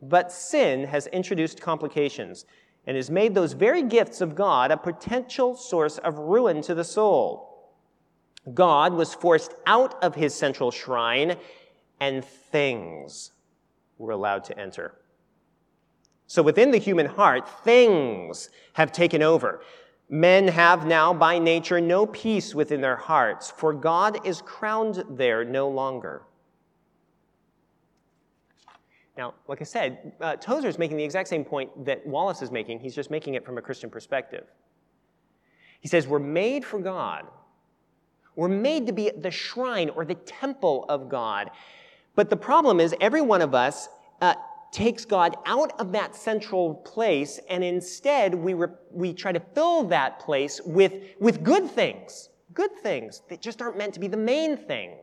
But 0.00 0.30
sin 0.30 0.84
has 0.84 1.08
introduced 1.08 1.60
complications 1.60 2.44
and 2.86 2.96
has 2.96 3.10
made 3.10 3.34
those 3.34 3.54
very 3.54 3.82
gifts 3.82 4.20
of 4.20 4.36
God 4.36 4.70
a 4.70 4.76
potential 4.76 5.56
source 5.56 5.98
of 5.98 6.16
ruin 6.16 6.62
to 6.62 6.76
the 6.76 6.84
soul. 6.84 7.74
God 8.54 8.94
was 8.94 9.14
forced 9.14 9.52
out 9.66 10.00
of 10.00 10.14
his 10.14 10.32
central 10.32 10.70
shrine, 10.70 11.36
and 11.98 12.24
things 12.24 13.32
were 13.98 14.12
allowed 14.12 14.44
to 14.44 14.56
enter. 14.56 14.94
So 16.28 16.40
within 16.40 16.70
the 16.70 16.78
human 16.78 17.06
heart, 17.06 17.48
things 17.64 18.48
have 18.74 18.92
taken 18.92 19.24
over. 19.24 19.60
Men 20.12 20.48
have 20.48 20.86
now 20.86 21.14
by 21.14 21.38
nature 21.38 21.80
no 21.80 22.04
peace 22.04 22.52
within 22.52 22.80
their 22.80 22.96
hearts, 22.96 23.48
for 23.48 23.72
God 23.72 24.26
is 24.26 24.42
crowned 24.42 25.04
there 25.08 25.44
no 25.44 25.68
longer. 25.68 26.22
Now, 29.16 29.34
like 29.46 29.60
I 29.60 29.64
said, 29.64 30.12
uh, 30.20 30.34
Tozer 30.34 30.66
is 30.66 30.78
making 30.78 30.96
the 30.96 31.04
exact 31.04 31.28
same 31.28 31.44
point 31.44 31.84
that 31.84 32.04
Wallace 32.04 32.42
is 32.42 32.50
making. 32.50 32.80
He's 32.80 32.94
just 32.94 33.08
making 33.08 33.34
it 33.34 33.44
from 33.44 33.56
a 33.56 33.62
Christian 33.62 33.88
perspective. 33.88 34.46
He 35.80 35.86
says, 35.86 36.08
We're 36.08 36.18
made 36.18 36.64
for 36.64 36.80
God, 36.80 37.26
we're 38.34 38.48
made 38.48 38.88
to 38.88 38.92
be 38.92 39.10
the 39.10 39.30
shrine 39.30 39.90
or 39.90 40.04
the 40.04 40.16
temple 40.16 40.86
of 40.88 41.08
God. 41.08 41.52
But 42.16 42.30
the 42.30 42.36
problem 42.36 42.80
is, 42.80 42.96
every 43.00 43.20
one 43.20 43.42
of 43.42 43.54
us 43.54 43.88
uh, 44.20 44.34
takes 44.72 45.04
God 45.04 45.36
out 45.46 45.78
of 45.80 45.92
that 45.92 46.14
central 46.14 46.74
place, 46.74 47.40
and 47.48 47.64
instead 47.64 48.34
we, 48.34 48.54
re- 48.54 48.68
we 48.92 49.12
try 49.12 49.32
to 49.32 49.40
fill 49.40 49.84
that 49.84 50.20
place 50.20 50.60
with, 50.64 50.94
with 51.18 51.42
good 51.42 51.68
things, 51.70 52.30
good 52.54 52.70
things 52.82 53.22
that 53.28 53.40
just 53.40 53.60
aren't 53.60 53.76
meant 53.76 53.94
to 53.94 54.00
be 54.00 54.08
the 54.08 54.16
main 54.16 54.56
thing. 54.56 54.98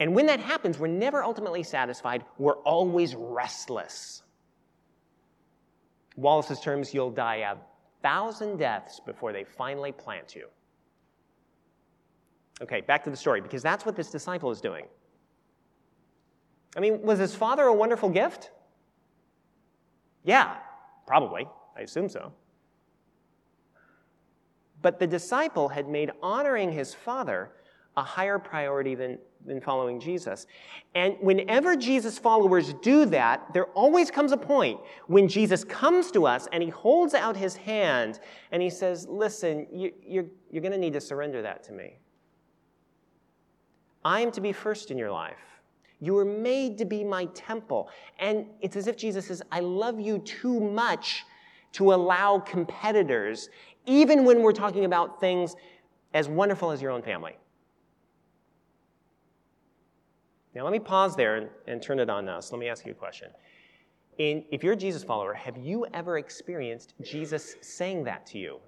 And 0.00 0.14
when 0.14 0.26
that 0.26 0.40
happens, 0.40 0.78
we're 0.78 0.88
never 0.88 1.22
ultimately 1.22 1.62
satisfied. 1.62 2.24
We're 2.38 2.58
always 2.62 3.14
restless. 3.14 4.24
Wallace's 6.16 6.60
terms, 6.60 6.92
you'll 6.92 7.10
die 7.10 7.36
a 7.36 7.56
thousand 8.02 8.56
deaths 8.56 9.00
before 9.04 9.32
they 9.32 9.44
finally 9.44 9.92
plant 9.92 10.34
you. 10.34 10.48
Okay, 12.60 12.80
back 12.80 13.04
to 13.04 13.10
the 13.10 13.16
story, 13.16 13.40
because 13.40 13.62
that's 13.62 13.86
what 13.86 13.96
this 13.96 14.10
disciple 14.10 14.50
is 14.50 14.60
doing. 14.60 14.86
I 16.76 16.80
mean, 16.80 17.02
was 17.02 17.18
his 17.18 17.34
father 17.34 17.64
a 17.64 17.72
wonderful 17.72 18.08
gift? 18.08 18.50
Yeah, 20.24 20.56
probably. 21.06 21.46
I 21.76 21.82
assume 21.82 22.08
so. 22.08 22.32
But 24.82 24.98
the 24.98 25.06
disciple 25.06 25.68
had 25.68 25.88
made 25.88 26.10
honoring 26.22 26.72
his 26.72 26.92
father 26.94 27.52
a 27.96 28.02
higher 28.02 28.38
priority 28.38 28.94
than, 28.94 29.18
than 29.46 29.60
following 29.60 30.00
Jesus. 30.00 30.46
And 30.94 31.16
whenever 31.20 31.76
Jesus' 31.76 32.18
followers 32.18 32.74
do 32.82 33.04
that, 33.06 33.52
there 33.52 33.66
always 33.66 34.10
comes 34.10 34.32
a 34.32 34.36
point 34.36 34.80
when 35.06 35.28
Jesus 35.28 35.64
comes 35.64 36.10
to 36.10 36.26
us 36.26 36.48
and 36.52 36.62
he 36.62 36.70
holds 36.70 37.14
out 37.14 37.36
his 37.36 37.54
hand 37.54 38.20
and 38.50 38.60
he 38.60 38.70
says, 38.70 39.06
Listen, 39.08 39.66
you, 39.72 39.92
you're, 40.04 40.26
you're 40.50 40.62
going 40.62 40.72
to 40.72 40.78
need 40.78 40.94
to 40.94 41.00
surrender 41.00 41.42
that 41.42 41.62
to 41.64 41.72
me. 41.72 41.98
I 44.04 44.20
am 44.20 44.32
to 44.32 44.40
be 44.40 44.52
first 44.52 44.90
in 44.90 44.98
your 44.98 45.10
life. 45.10 45.53
You 46.04 46.14
were 46.14 46.24
made 46.24 46.78
to 46.78 46.84
be 46.84 47.02
my 47.04 47.26
temple. 47.26 47.88
And 48.18 48.46
it's 48.60 48.76
as 48.76 48.86
if 48.86 48.96
Jesus 48.96 49.26
says, 49.26 49.42
I 49.50 49.60
love 49.60 50.00
you 50.00 50.18
too 50.18 50.60
much 50.60 51.24
to 51.72 51.92
allow 51.92 52.38
competitors, 52.38 53.48
even 53.86 54.24
when 54.24 54.42
we're 54.42 54.52
talking 54.52 54.84
about 54.84 55.20
things 55.20 55.56
as 56.12 56.28
wonderful 56.28 56.70
as 56.70 56.80
your 56.80 56.90
own 56.90 57.02
family. 57.02 57.36
Now, 60.54 60.62
let 60.62 60.72
me 60.72 60.78
pause 60.78 61.16
there 61.16 61.36
and, 61.36 61.48
and 61.66 61.82
turn 61.82 61.98
it 61.98 62.08
on 62.08 62.28
us. 62.28 62.52
Let 62.52 62.60
me 62.60 62.68
ask 62.68 62.86
you 62.86 62.92
a 62.92 62.94
question. 62.94 63.30
In, 64.18 64.44
if 64.52 64.62
you're 64.62 64.74
a 64.74 64.76
Jesus 64.76 65.02
follower, 65.02 65.34
have 65.34 65.56
you 65.56 65.86
ever 65.92 66.18
experienced 66.18 66.94
Jesus 67.02 67.56
saying 67.60 68.04
that 68.04 68.24
to 68.28 68.38
you? 68.38 68.60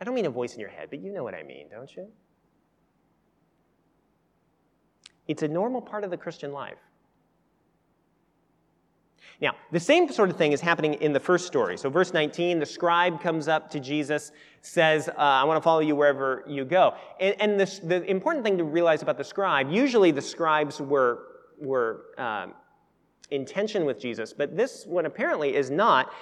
I 0.00 0.04
don't 0.04 0.14
mean 0.14 0.24
a 0.24 0.30
voice 0.30 0.54
in 0.54 0.60
your 0.60 0.70
head, 0.70 0.88
but 0.88 1.00
you 1.00 1.12
know 1.12 1.22
what 1.22 1.34
I 1.34 1.42
mean, 1.42 1.68
don't 1.70 1.94
you? 1.94 2.08
It's 5.30 5.44
a 5.44 5.48
normal 5.48 5.80
part 5.80 6.02
of 6.02 6.10
the 6.10 6.16
Christian 6.16 6.52
life. 6.52 6.78
Now, 9.40 9.54
the 9.70 9.78
same 9.78 10.10
sort 10.10 10.28
of 10.28 10.36
thing 10.36 10.50
is 10.50 10.60
happening 10.60 10.94
in 10.94 11.12
the 11.12 11.20
first 11.20 11.46
story. 11.46 11.78
So, 11.78 11.88
verse 11.88 12.12
19, 12.12 12.58
the 12.58 12.66
scribe 12.66 13.22
comes 13.22 13.46
up 13.46 13.70
to 13.70 13.78
Jesus, 13.78 14.32
says, 14.60 15.08
uh, 15.08 15.12
I 15.16 15.44
want 15.44 15.56
to 15.56 15.62
follow 15.62 15.78
you 15.78 15.94
wherever 15.94 16.42
you 16.48 16.64
go. 16.64 16.94
And, 17.20 17.36
and 17.38 17.60
this, 17.60 17.78
the 17.78 18.02
important 18.10 18.44
thing 18.44 18.58
to 18.58 18.64
realize 18.64 19.02
about 19.02 19.18
the 19.18 19.24
scribe, 19.24 19.70
usually 19.70 20.10
the 20.10 20.20
scribes 20.20 20.80
were, 20.80 21.22
were 21.60 22.06
um, 22.18 22.52
in 23.30 23.46
tension 23.46 23.84
with 23.84 24.00
Jesus, 24.00 24.32
but 24.32 24.56
this 24.56 24.84
one 24.84 25.06
apparently 25.06 25.54
is 25.54 25.70
not. 25.70 26.12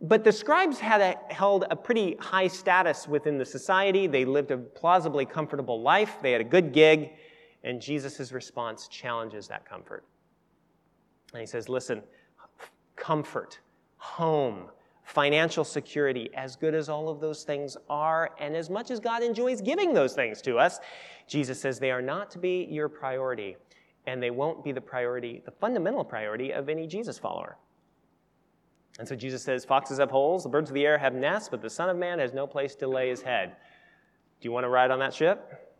But 0.00 0.22
the 0.22 0.32
scribes 0.32 0.78
had 0.78 1.00
a, 1.00 1.34
held 1.34 1.64
a 1.72 1.76
pretty 1.76 2.16
high 2.20 2.46
status 2.46 3.08
within 3.08 3.36
the 3.36 3.44
society. 3.44 4.06
They 4.06 4.24
lived 4.24 4.52
a 4.52 4.58
plausibly 4.58 5.26
comfortable 5.26 5.82
life, 5.82 6.18
they 6.22 6.30
had 6.30 6.40
a 6.40 6.44
good 6.44 6.72
gig. 6.72 7.10
And 7.64 7.80
Jesus' 7.80 8.30
response 8.30 8.88
challenges 8.88 9.48
that 9.48 9.68
comfort. 9.68 10.04
And 11.32 11.40
he 11.40 11.46
says, 11.46 11.68
Listen, 11.68 12.02
comfort, 12.94 13.58
home, 13.96 14.68
financial 15.02 15.64
security, 15.64 16.30
as 16.34 16.56
good 16.56 16.74
as 16.74 16.88
all 16.88 17.08
of 17.08 17.20
those 17.20 17.42
things 17.42 17.76
are, 17.88 18.30
and 18.38 18.54
as 18.54 18.70
much 18.70 18.90
as 18.90 19.00
God 19.00 19.22
enjoys 19.22 19.60
giving 19.60 19.92
those 19.92 20.14
things 20.14 20.40
to 20.42 20.58
us, 20.58 20.78
Jesus 21.26 21.60
says 21.60 21.78
they 21.78 21.90
are 21.90 22.02
not 22.02 22.30
to 22.32 22.38
be 22.38 22.68
your 22.70 22.88
priority, 22.88 23.56
and 24.06 24.22
they 24.22 24.30
won't 24.30 24.62
be 24.62 24.72
the 24.72 24.80
priority, 24.80 25.42
the 25.44 25.50
fundamental 25.50 26.04
priority 26.04 26.52
of 26.52 26.68
any 26.68 26.86
Jesus 26.86 27.18
follower. 27.18 27.56
And 28.98 29.08
so 29.08 29.16
Jesus 29.16 29.42
says, 29.42 29.64
Foxes 29.64 29.98
have 29.98 30.10
holes, 30.10 30.44
the 30.44 30.48
birds 30.48 30.70
of 30.70 30.74
the 30.74 30.86
air 30.86 30.98
have 30.98 31.14
nests, 31.14 31.48
but 31.48 31.62
the 31.62 31.70
Son 31.70 31.88
of 31.88 31.96
Man 31.96 32.18
has 32.18 32.32
no 32.32 32.46
place 32.46 32.74
to 32.76 32.86
lay 32.86 33.08
his 33.08 33.22
head. 33.22 33.56
Do 34.40 34.46
you 34.46 34.52
want 34.52 34.64
to 34.64 34.68
ride 34.68 34.90
on 34.90 34.98
that 35.00 35.14
ship? 35.14 35.73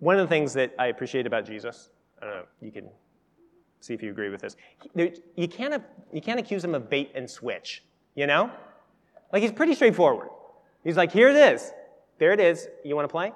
One 0.00 0.18
of 0.18 0.28
the 0.28 0.34
things 0.34 0.52
that 0.54 0.74
I 0.78 0.88
appreciate 0.88 1.26
about 1.26 1.46
Jesus, 1.46 1.90
I 2.20 2.26
don't 2.26 2.34
know, 2.34 2.44
you 2.60 2.72
can 2.72 2.88
See 3.80 3.94
if 3.94 4.02
you 4.02 4.10
agree 4.10 4.28
with 4.28 4.42
this. 4.42 4.56
You 4.94 5.48
can't, 5.48 5.82
you 6.12 6.20
can't 6.20 6.38
accuse 6.38 6.62
him 6.62 6.74
of 6.74 6.90
bait 6.90 7.10
and 7.14 7.28
switch, 7.28 7.82
you 8.14 8.26
know? 8.26 8.50
Like, 9.32 9.42
he's 9.42 9.52
pretty 9.52 9.74
straightforward. 9.74 10.28
He's 10.84 10.96
like, 10.96 11.10
here 11.10 11.30
it 11.30 11.36
is. 11.36 11.72
There 12.18 12.32
it 12.32 12.40
is. 12.40 12.68
You 12.84 12.94
want 12.94 13.08
to 13.08 13.12
play? 13.12 13.32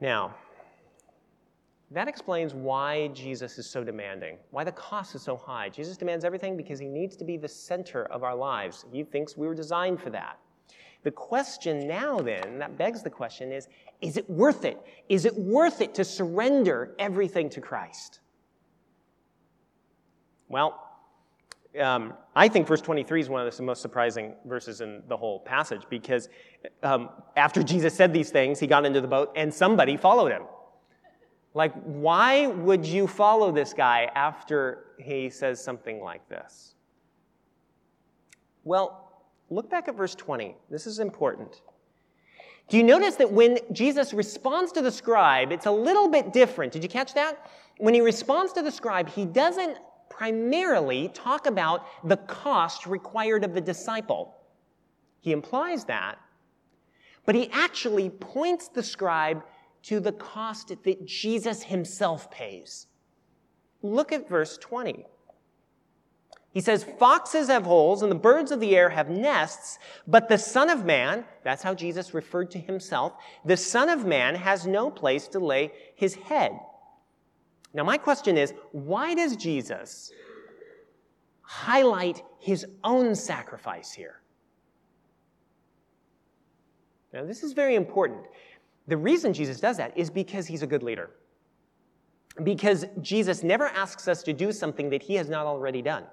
Now, 0.00 0.34
that 1.92 2.08
explains 2.08 2.52
why 2.52 3.08
Jesus 3.08 3.58
is 3.58 3.68
so 3.68 3.84
demanding, 3.84 4.38
why 4.50 4.64
the 4.64 4.72
cost 4.72 5.14
is 5.14 5.22
so 5.22 5.36
high. 5.36 5.68
Jesus 5.68 5.96
demands 5.96 6.24
everything 6.24 6.56
because 6.56 6.78
he 6.78 6.88
needs 6.88 7.16
to 7.16 7.24
be 7.24 7.36
the 7.36 7.48
center 7.48 8.06
of 8.06 8.24
our 8.24 8.34
lives. 8.34 8.86
He 8.92 9.04
thinks 9.04 9.36
we 9.36 9.46
were 9.46 9.54
designed 9.54 10.00
for 10.00 10.10
that. 10.10 10.38
The 11.02 11.10
question 11.10 11.88
now, 11.88 12.18
then, 12.18 12.58
that 12.58 12.76
begs 12.76 13.02
the 13.02 13.10
question 13.10 13.52
is 13.52 13.68
is 14.00 14.16
it 14.16 14.28
worth 14.28 14.64
it? 14.64 14.78
Is 15.08 15.24
it 15.24 15.36
worth 15.36 15.80
it 15.80 15.94
to 15.94 16.04
surrender 16.04 16.94
everything 16.98 17.50
to 17.50 17.60
Christ? 17.60 18.20
Well, 20.48 20.86
um, 21.78 22.14
I 22.34 22.48
think 22.48 22.66
verse 22.66 22.80
23 22.80 23.20
is 23.20 23.28
one 23.28 23.46
of 23.46 23.56
the 23.56 23.62
most 23.62 23.80
surprising 23.80 24.34
verses 24.44 24.80
in 24.80 25.02
the 25.08 25.16
whole 25.16 25.40
passage 25.40 25.82
because 25.88 26.28
um, 26.82 27.10
after 27.36 27.62
Jesus 27.62 27.94
said 27.94 28.12
these 28.12 28.30
things, 28.30 28.58
he 28.58 28.66
got 28.66 28.84
into 28.84 29.00
the 29.00 29.08
boat 29.08 29.32
and 29.36 29.52
somebody 29.52 29.96
followed 29.96 30.32
him. 30.32 30.42
Like, 31.54 31.72
why 31.82 32.46
would 32.46 32.86
you 32.86 33.06
follow 33.06 33.52
this 33.52 33.72
guy 33.72 34.10
after 34.14 34.86
he 34.98 35.30
says 35.30 35.62
something 35.62 36.00
like 36.00 36.28
this? 36.28 36.74
Well, 38.64 39.09
look 39.50 39.68
back 39.68 39.88
at 39.88 39.96
verse 39.96 40.14
20. 40.14 40.56
This 40.70 40.86
is 40.86 40.98
important. 40.98 41.60
Do 42.68 42.76
you 42.76 42.84
notice 42.84 43.16
that 43.16 43.30
when 43.30 43.58
Jesus 43.72 44.14
responds 44.14 44.70
to 44.72 44.80
the 44.80 44.92
scribe, 44.92 45.50
it's 45.50 45.66
a 45.66 45.72
little 45.72 46.08
bit 46.08 46.32
different? 46.32 46.72
Did 46.72 46.84
you 46.84 46.88
catch 46.88 47.14
that? 47.14 47.50
When 47.78 47.94
he 47.94 48.00
responds 48.00 48.52
to 48.52 48.62
the 48.62 48.70
scribe, 48.70 49.08
he 49.08 49.24
doesn't 49.24 49.76
primarily 50.08 51.08
talk 51.08 51.46
about 51.46 51.84
the 52.04 52.16
cost 52.16 52.86
required 52.86 53.42
of 53.42 53.54
the 53.54 53.60
disciple. 53.60 54.36
He 55.20 55.32
implies 55.32 55.84
that, 55.86 56.18
but 57.26 57.34
he 57.34 57.50
actually 57.50 58.10
points 58.10 58.68
the 58.68 58.82
scribe 58.82 59.42
to 59.82 59.98
the 59.98 60.12
cost 60.12 60.68
that 60.84 61.06
Jesus 61.06 61.62
himself 61.62 62.30
pays. 62.30 62.86
Look 63.82 64.12
at 64.12 64.28
verse 64.28 64.58
20. 64.58 65.06
He 66.52 66.60
says, 66.60 66.84
Foxes 66.98 67.46
have 67.46 67.64
holes 67.64 68.02
and 68.02 68.10
the 68.10 68.16
birds 68.16 68.50
of 68.50 68.58
the 68.58 68.76
air 68.76 68.90
have 68.90 69.08
nests, 69.08 69.78
but 70.06 70.28
the 70.28 70.38
Son 70.38 70.68
of 70.68 70.84
Man, 70.84 71.24
that's 71.44 71.62
how 71.62 71.74
Jesus 71.74 72.12
referred 72.12 72.50
to 72.52 72.58
himself, 72.58 73.12
the 73.44 73.56
Son 73.56 73.88
of 73.88 74.04
Man 74.04 74.34
has 74.34 74.66
no 74.66 74.90
place 74.90 75.28
to 75.28 75.38
lay 75.38 75.70
his 75.94 76.14
head. 76.14 76.58
Now, 77.72 77.84
my 77.84 77.98
question 77.98 78.36
is 78.36 78.52
why 78.72 79.14
does 79.14 79.36
Jesus 79.36 80.10
highlight 81.42 82.22
his 82.40 82.66
own 82.82 83.14
sacrifice 83.14 83.92
here? 83.92 84.20
Now, 87.12 87.24
this 87.24 87.44
is 87.44 87.52
very 87.52 87.76
important. 87.76 88.26
The 88.88 88.96
reason 88.96 89.32
Jesus 89.32 89.60
does 89.60 89.76
that 89.76 89.96
is 89.96 90.10
because 90.10 90.46
he's 90.46 90.62
a 90.62 90.66
good 90.66 90.82
leader. 90.82 91.10
Because 92.42 92.86
Jesus 93.00 93.44
never 93.44 93.66
asks 93.66 94.08
us 94.08 94.22
to 94.24 94.32
do 94.32 94.50
something 94.50 94.90
that 94.90 95.02
he 95.02 95.14
has 95.14 95.28
not 95.28 95.46
already 95.46 95.82
done. 95.82 96.04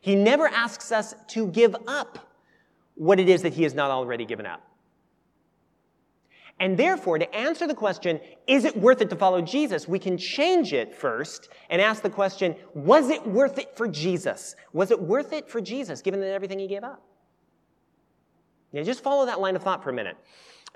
He 0.00 0.14
never 0.14 0.48
asks 0.48 0.92
us 0.92 1.14
to 1.28 1.48
give 1.48 1.76
up 1.86 2.18
what 2.94 3.20
it 3.20 3.28
is 3.28 3.42
that 3.42 3.54
he 3.54 3.62
has 3.62 3.74
not 3.74 3.90
already 3.90 4.24
given 4.24 4.46
up. 4.46 4.62
And 6.58 6.76
therefore, 6.76 7.18
to 7.18 7.34
answer 7.34 7.66
the 7.66 7.74
question, 7.74 8.20
is 8.46 8.66
it 8.66 8.76
worth 8.76 9.00
it 9.00 9.08
to 9.10 9.16
follow 9.16 9.40
Jesus? 9.40 9.88
We 9.88 9.98
can 9.98 10.18
change 10.18 10.74
it 10.74 10.94
first 10.94 11.48
and 11.70 11.80
ask 11.80 12.02
the 12.02 12.10
question, 12.10 12.54
was 12.74 13.08
it 13.08 13.26
worth 13.26 13.58
it 13.58 13.74
for 13.76 13.88
Jesus? 13.88 14.54
Was 14.74 14.90
it 14.90 15.00
worth 15.00 15.32
it 15.32 15.48
for 15.48 15.62
Jesus, 15.62 16.02
given 16.02 16.20
that 16.20 16.32
everything 16.32 16.58
he 16.58 16.66
gave 16.66 16.84
up? 16.84 17.02
Now, 18.74 18.82
just 18.82 19.02
follow 19.02 19.24
that 19.24 19.40
line 19.40 19.56
of 19.56 19.62
thought 19.62 19.82
for 19.82 19.88
a 19.88 19.94
minute. 19.94 20.18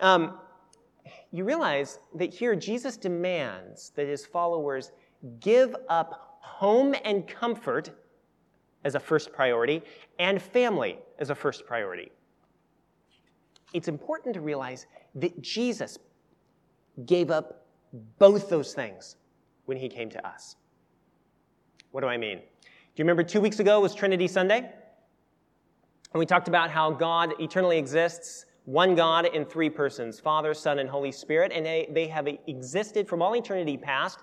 Um, 0.00 0.38
you 1.30 1.44
realize 1.44 1.98
that 2.14 2.32
here 2.32 2.56
Jesus 2.56 2.96
demands 2.96 3.92
that 3.94 4.08
his 4.08 4.24
followers 4.24 4.90
give 5.40 5.76
up 5.90 6.38
home 6.40 6.94
and 7.04 7.28
comfort 7.28 7.90
as 8.84 8.94
a 8.94 9.00
first 9.00 9.32
priority 9.32 9.82
and 10.18 10.40
family 10.40 10.98
as 11.18 11.30
a 11.30 11.34
first 11.34 11.66
priority. 11.66 12.12
It's 13.72 13.88
important 13.88 14.34
to 14.34 14.40
realize 14.40 14.86
that 15.16 15.40
Jesus 15.40 15.98
gave 17.06 17.30
up 17.30 17.66
both 18.18 18.48
those 18.48 18.72
things 18.74 19.16
when 19.66 19.76
he 19.76 19.88
came 19.88 20.10
to 20.10 20.26
us. 20.26 20.56
What 21.90 22.02
do 22.02 22.06
I 22.06 22.16
mean? 22.16 22.38
Do 22.38 23.00
you 23.00 23.04
remember 23.04 23.22
two 23.22 23.40
weeks 23.40 23.60
ago 23.60 23.80
was 23.80 23.94
Trinity 23.94 24.28
Sunday? 24.28 24.58
And 24.58 26.18
we 26.18 26.26
talked 26.26 26.46
about 26.46 26.70
how 26.70 26.92
God 26.92 27.34
eternally 27.40 27.78
exists, 27.78 28.46
one 28.64 28.94
God 28.94 29.26
in 29.26 29.44
three 29.44 29.70
persons 29.70 30.20
Father, 30.20 30.54
Son, 30.54 30.78
and 30.78 30.88
Holy 30.88 31.10
Spirit, 31.10 31.50
and 31.52 31.66
they, 31.66 31.88
they 31.90 32.06
have 32.06 32.28
existed 32.46 33.08
from 33.08 33.20
all 33.20 33.34
eternity 33.34 33.76
past 33.76 34.20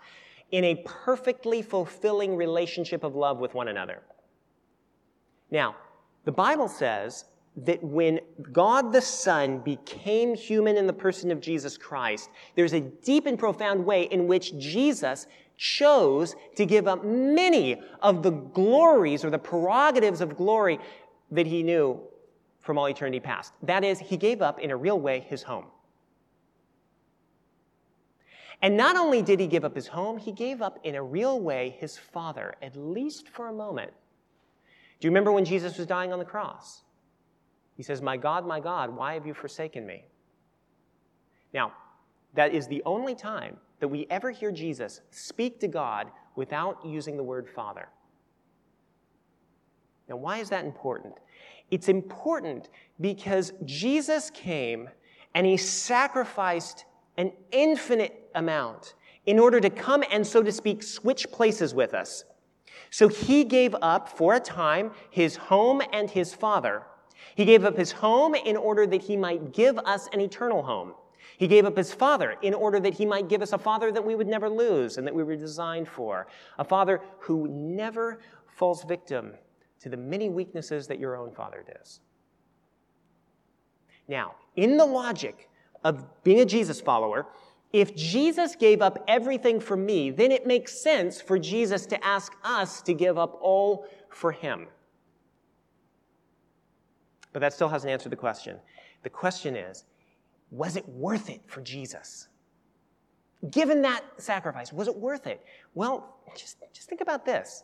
in 0.52 0.63
a 0.63 0.84
perfectly 0.86 1.62
fulfilling 1.62 2.36
relationship 2.36 3.04
of 3.04 3.15
love 3.15 3.39
with 3.39 3.54
one 3.54 3.67
another. 3.67 4.02
Now, 5.51 5.75
the 6.23 6.31
Bible 6.31 6.67
says 6.67 7.25
that 7.57 7.83
when 7.83 8.21
God 8.53 8.93
the 8.93 9.01
Son 9.01 9.59
became 9.59 10.33
human 10.33 10.77
in 10.77 10.87
the 10.87 10.93
person 10.93 11.31
of 11.31 11.41
Jesus 11.41 11.77
Christ, 11.77 12.29
there's 12.55 12.73
a 12.73 12.79
deep 12.79 13.25
and 13.25 13.37
profound 13.37 13.85
way 13.85 14.03
in 14.03 14.27
which 14.27 14.57
Jesus 14.57 15.27
chose 15.57 16.35
to 16.55 16.65
give 16.65 16.87
up 16.87 17.03
many 17.03 17.79
of 18.01 18.23
the 18.23 18.31
glories 18.31 19.25
or 19.25 19.29
the 19.29 19.37
prerogatives 19.37 20.21
of 20.21 20.37
glory 20.37 20.79
that 21.29 21.45
he 21.45 21.61
knew 21.61 21.99
from 22.61 22.77
all 22.77 22.87
eternity 22.87 23.19
past. 23.19 23.53
That 23.63 23.83
is, 23.83 23.99
he 23.99 24.17
gave 24.17 24.41
up 24.41 24.59
in 24.59 24.71
a 24.71 24.77
real 24.77 24.99
way 24.99 25.19
his 25.19 25.43
home. 25.43 25.65
And 28.61 28.77
not 28.77 28.95
only 28.95 29.21
did 29.21 29.39
he 29.39 29.47
give 29.47 29.65
up 29.65 29.75
his 29.75 29.87
home, 29.87 30.17
he 30.17 30.31
gave 30.31 30.61
up 30.61 30.79
in 30.83 30.95
a 30.95 31.03
real 31.03 31.39
way 31.39 31.75
his 31.79 31.97
father, 31.97 32.55
at 32.61 32.75
least 32.75 33.27
for 33.27 33.47
a 33.47 33.53
moment. 33.53 33.91
Do 35.01 35.07
you 35.07 35.09
remember 35.09 35.31
when 35.31 35.45
Jesus 35.45 35.79
was 35.79 35.87
dying 35.87 36.13
on 36.13 36.19
the 36.19 36.25
cross? 36.25 36.83
He 37.75 37.81
says, 37.81 38.03
My 38.03 38.17
God, 38.17 38.45
my 38.45 38.59
God, 38.59 38.95
why 38.95 39.15
have 39.15 39.25
you 39.25 39.33
forsaken 39.33 39.85
me? 39.85 40.05
Now, 41.53 41.73
that 42.35 42.53
is 42.53 42.67
the 42.67 42.83
only 42.85 43.15
time 43.15 43.57
that 43.79 43.87
we 43.87 44.05
ever 44.11 44.29
hear 44.29 44.51
Jesus 44.51 45.01
speak 45.09 45.59
to 45.61 45.67
God 45.67 46.11
without 46.35 46.85
using 46.85 47.17
the 47.17 47.23
word 47.23 47.49
Father. 47.49 47.89
Now, 50.07 50.17
why 50.17 50.37
is 50.37 50.49
that 50.49 50.65
important? 50.65 51.15
It's 51.71 51.89
important 51.89 52.69
because 52.99 53.53
Jesus 53.65 54.29
came 54.29 54.87
and 55.33 55.47
he 55.47 55.57
sacrificed 55.57 56.85
an 57.17 57.31
infinite 57.51 58.29
amount 58.35 58.93
in 59.25 59.39
order 59.39 59.59
to 59.59 59.69
come 59.71 60.03
and, 60.11 60.25
so 60.25 60.43
to 60.43 60.51
speak, 60.51 60.83
switch 60.83 61.31
places 61.31 61.73
with 61.73 61.95
us. 61.95 62.23
So 62.89 63.07
he 63.07 63.43
gave 63.43 63.75
up 63.81 64.09
for 64.09 64.33
a 64.33 64.39
time 64.39 64.91
his 65.09 65.35
home 65.35 65.81
and 65.93 66.09
his 66.09 66.33
father 66.33 66.85
he 67.35 67.45
gave 67.45 67.65
up 67.65 67.77
his 67.77 67.91
home 67.91 68.35
in 68.35 68.57
order 68.57 68.85
that 68.87 69.01
he 69.01 69.15
might 69.15 69.53
give 69.53 69.77
us 69.79 70.07
an 70.13 70.21
eternal 70.21 70.63
home. 70.63 70.93
He 71.37 71.47
gave 71.47 71.65
up 71.65 71.77
his 71.77 71.93
father 71.93 72.35
in 72.41 72.53
order 72.53 72.79
that 72.79 72.93
he 72.93 73.05
might 73.05 73.29
give 73.29 73.41
us 73.41 73.53
a 73.53 73.57
father 73.57 73.91
that 73.91 74.05
we 74.05 74.15
would 74.15 74.27
never 74.27 74.49
lose 74.49 74.97
and 74.97 75.07
that 75.07 75.15
we 75.15 75.23
were 75.23 75.35
designed 75.35 75.87
for. 75.87 76.27
A 76.59 76.63
father 76.63 77.01
who 77.19 77.47
never 77.47 78.19
falls 78.47 78.83
victim 78.83 79.33
to 79.79 79.89
the 79.89 79.97
many 79.97 80.29
weaknesses 80.29 80.87
that 80.87 80.99
your 80.99 81.15
own 81.15 81.31
father 81.31 81.63
does. 81.65 82.01
Now, 84.07 84.35
in 84.55 84.77
the 84.77 84.85
logic 84.85 85.49
of 85.83 86.05
being 86.23 86.41
a 86.41 86.45
Jesus 86.45 86.79
follower, 86.79 87.27
if 87.73 87.95
Jesus 87.95 88.55
gave 88.55 88.81
up 88.81 89.03
everything 89.07 89.60
for 89.60 89.77
me, 89.77 90.12
then 90.12 90.31
it 90.31 90.45
makes 90.45 90.81
sense 90.81 91.21
for 91.21 91.39
Jesus 91.39 91.86
to 91.88 92.05
ask 92.05 92.34
us 92.43 92.81
to 92.84 92.93
give 92.93 93.17
up 93.17 93.38
all 93.41 93.88
for 94.10 94.31
him. 94.31 94.67
But 97.34 97.39
that 97.39 97.53
still 97.53 97.69
hasn't 97.69 97.91
answered 97.91 98.12
the 98.12 98.17
question. 98.17 98.57
The 99.03 99.10
question 99.10 99.55
is 99.55 99.86
was 100.51 100.75
it 100.75 100.88
worth 100.89 101.29
it 101.29 101.41
for 101.47 101.62
Jesus? 101.62 102.27
Given 103.49 103.81
that 103.84 104.03
sacrifice, 104.17 104.71
was 104.71 104.88
it 104.88 104.95
worth 104.95 105.25
it? 105.25 105.43
Well, 105.73 106.17
just, 106.36 106.57
just 106.73 106.89
think 106.89 107.01
about 107.01 107.25
this. 107.25 107.63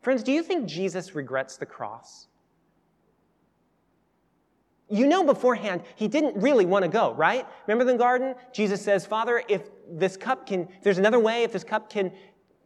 Friends, 0.00 0.22
do 0.22 0.32
you 0.32 0.42
think 0.42 0.66
Jesus 0.66 1.14
regrets 1.14 1.56
the 1.56 1.66
cross? 1.66 2.28
You 4.88 5.06
know 5.06 5.24
beforehand 5.24 5.82
he 5.96 6.06
didn't 6.06 6.40
really 6.40 6.66
want 6.66 6.84
to 6.84 6.88
go, 6.88 7.12
right? 7.14 7.46
Remember 7.66 7.90
the 7.90 7.98
garden? 7.98 8.34
Jesus 8.52 8.80
says, 8.80 9.04
Father, 9.04 9.42
if 9.48 9.62
this 9.90 10.16
cup 10.16 10.46
can, 10.46 10.62
if 10.62 10.82
there's 10.82 10.98
another 10.98 11.18
way, 11.18 11.42
if 11.42 11.52
this 11.52 11.64
cup 11.64 11.90
can 11.90 12.12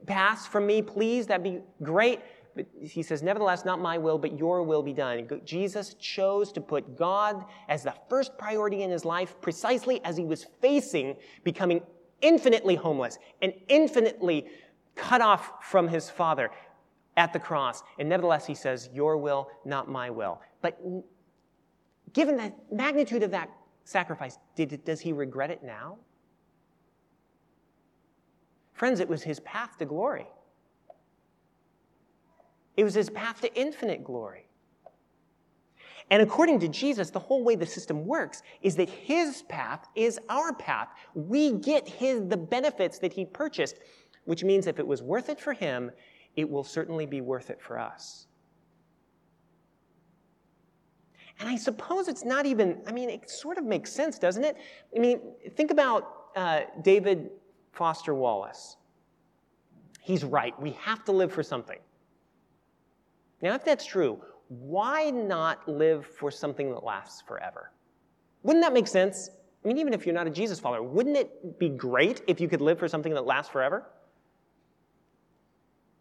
pass 0.07 0.47
from 0.47 0.67
me, 0.67 0.83
please, 0.83 1.27
that'd 1.27 1.43
be 1.43 1.61
great. 1.83 2.21
but 2.55 2.67
he 2.83 3.03
says, 3.03 3.23
Nevertheless, 3.23 3.65
not 3.65 3.81
my 3.81 3.97
will, 3.97 4.19
but 4.19 4.39
your 4.39 4.63
will 4.63 4.83
be 4.83 4.93
done. 4.93 5.27
Jesus 5.45 5.95
chose 5.95 6.53
to 6.53 6.61
put 6.61 6.97
God 6.97 7.45
as 7.69 7.85
the 7.85 7.95
first 8.11 8.37
priority 8.37 8.83
in 8.83 8.91
his 8.91 9.05
life 9.05 9.37
precisely 9.41 10.03
as 10.05 10.17
he 10.17 10.25
was 10.25 10.47
facing 10.61 11.17
becoming 11.43 11.81
infinitely 12.21 12.75
homeless 12.75 13.19
and 13.41 13.55
infinitely 13.69 14.47
cut 14.95 15.23
off 15.23 15.53
from 15.63 15.89
his 15.89 16.11
Father 16.11 16.51
at 17.17 17.33
the 17.33 17.39
cross. 17.39 17.83
And 17.99 18.09
nevertheless, 18.09 18.47
he 18.47 18.55
says, 18.55 18.91
Your 18.93 19.17
will, 19.17 19.49
not 19.65 19.89
my 19.89 20.11
will. 20.11 20.41
But 20.61 20.79
given 22.13 22.37
the 22.37 22.53
magnitude 22.71 23.23
of 23.23 23.31
that 23.31 23.51
sacrifice, 23.85 24.39
did, 24.55 24.85
does 24.85 25.01
he 25.01 25.13
regret 25.13 25.51
it 25.51 25.63
now? 25.63 25.99
Friends, 28.73 29.01
it 29.01 29.09
was 29.09 29.23
his 29.23 29.41
path 29.41 29.77
to 29.79 29.85
glory. 29.85 30.27
It 32.77 32.85
was 32.85 32.95
his 32.95 33.11
path 33.11 33.41
to 33.43 33.55
infinite 33.55 34.05
glory. 34.05 34.47
And 36.11 36.23
according 36.23 36.59
to 36.61 36.69
Jesus, 36.69 37.11
the 37.11 37.21
whole 37.21 37.45
way 37.45 37.55
the 37.55 37.67
system 37.67 38.05
works 38.05 38.43
is 38.63 38.75
that 38.77 38.89
his 38.89 39.43
path 39.43 39.87
is 39.95 40.19
our 40.29 40.53
path. 40.53 40.89
We 41.15 41.53
get 41.53 41.89
his, 41.89 42.27
the 42.27 42.37
benefits 42.37 42.99
that 42.99 43.13
he 43.13 43.25
purchased, 43.25 43.77
which 44.25 44.43
means 44.43 44.67
if 44.67 44.79
it 44.79 44.87
was 44.87 45.03
worth 45.03 45.29
it 45.29 45.39
for 45.39 45.53
him, 45.53 45.91
it 46.37 46.49
will 46.49 46.65
certainly 46.65 47.07
be 47.07 47.21
worth 47.21 47.51
it 47.51 47.61
for 47.61 47.79
us. 47.79 48.27
And 51.41 51.49
I 51.49 51.57
suppose 51.57 52.07
it's 52.07 52.25
not 52.25 52.45
even, 52.45 52.83
I 52.87 52.93
mean, 52.93 53.09
it 53.09 53.31
sort 53.31 53.57
of 53.57 53.65
makes 53.65 53.91
sense, 53.91 54.19
doesn't 54.19 54.45
it? 54.45 54.59
I 54.95 54.99
mean, 54.99 55.21
think 55.57 55.71
about 55.71 56.29
uh, 56.37 56.61
David 56.83 57.31
Foster 57.73 58.15
Wallace. 58.15 58.77
He's 60.03 60.23
right. 60.23 60.59
We 60.61 60.73
have 60.73 61.03
to 61.07 61.13
live 61.13 61.33
for 61.33 61.43
something. 61.43 61.79
Now, 63.41 63.55
if 63.55 63.65
that's 63.65 63.87
true, 63.87 64.21
why 64.49 65.09
not 65.11 65.67
live 65.67 66.05
for 66.05 66.31
something 66.31 66.71
that 66.73 66.85
lasts 66.85 67.23
forever? 67.23 67.71
Wouldn't 68.43 68.63
that 68.63 68.75
make 68.75 68.87
sense? 68.87 69.31
I 69.65 69.69
mean, 69.69 69.79
even 69.79 69.95
if 69.95 70.05
you're 70.05 70.15
not 70.15 70.27
a 70.27 70.31
Jesus 70.31 70.61
follower, 70.61 70.83
wouldn't 70.83 71.17
it 71.17 71.59
be 71.59 71.71
great 71.71 72.21
if 72.27 72.39
you 72.39 72.49
could 72.49 72.61
live 72.61 72.79
for 72.79 72.89
something 72.89 73.15
that 73.15 73.25
lasts 73.25 73.51
forever? 73.51 73.87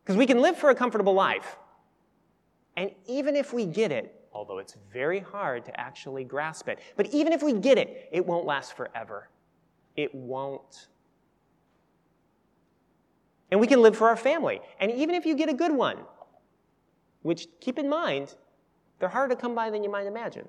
Because 0.03 0.17
we 0.17 0.25
can 0.25 0.41
live 0.41 0.57
for 0.57 0.69
a 0.69 0.75
comfortable 0.75 1.13
life. 1.13 1.57
And 2.75 2.91
even 3.05 3.35
if 3.37 3.53
we 3.53 3.65
get 3.65 3.91
it, 3.91 4.18
although 4.39 4.59
it's 4.59 4.77
very 4.93 5.19
hard 5.19 5.65
to 5.65 5.77
actually 5.77 6.23
grasp 6.23 6.69
it, 6.69 6.79
but 6.95 7.07
even 7.07 7.33
if 7.33 7.43
we 7.43 7.51
get 7.51 7.77
it, 7.77 8.07
it 8.09 8.25
won't 8.25 8.45
last 8.45 8.71
forever. 8.71 9.27
It 9.97 10.15
won't. 10.15 10.87
And 13.51 13.59
we 13.59 13.67
can 13.67 13.81
live 13.81 13.97
for 13.97 14.07
our 14.07 14.15
family. 14.15 14.61
And 14.79 14.91
even 14.91 15.13
if 15.13 15.25
you 15.25 15.35
get 15.35 15.49
a 15.49 15.53
good 15.53 15.73
one, 15.73 15.97
which 17.21 17.47
keep 17.59 17.77
in 17.77 17.89
mind, 17.89 18.35
they're 18.99 19.09
harder 19.09 19.35
to 19.35 19.41
come 19.41 19.53
by 19.53 19.69
than 19.69 19.83
you 19.83 19.91
might 19.91 20.07
imagine. 20.07 20.47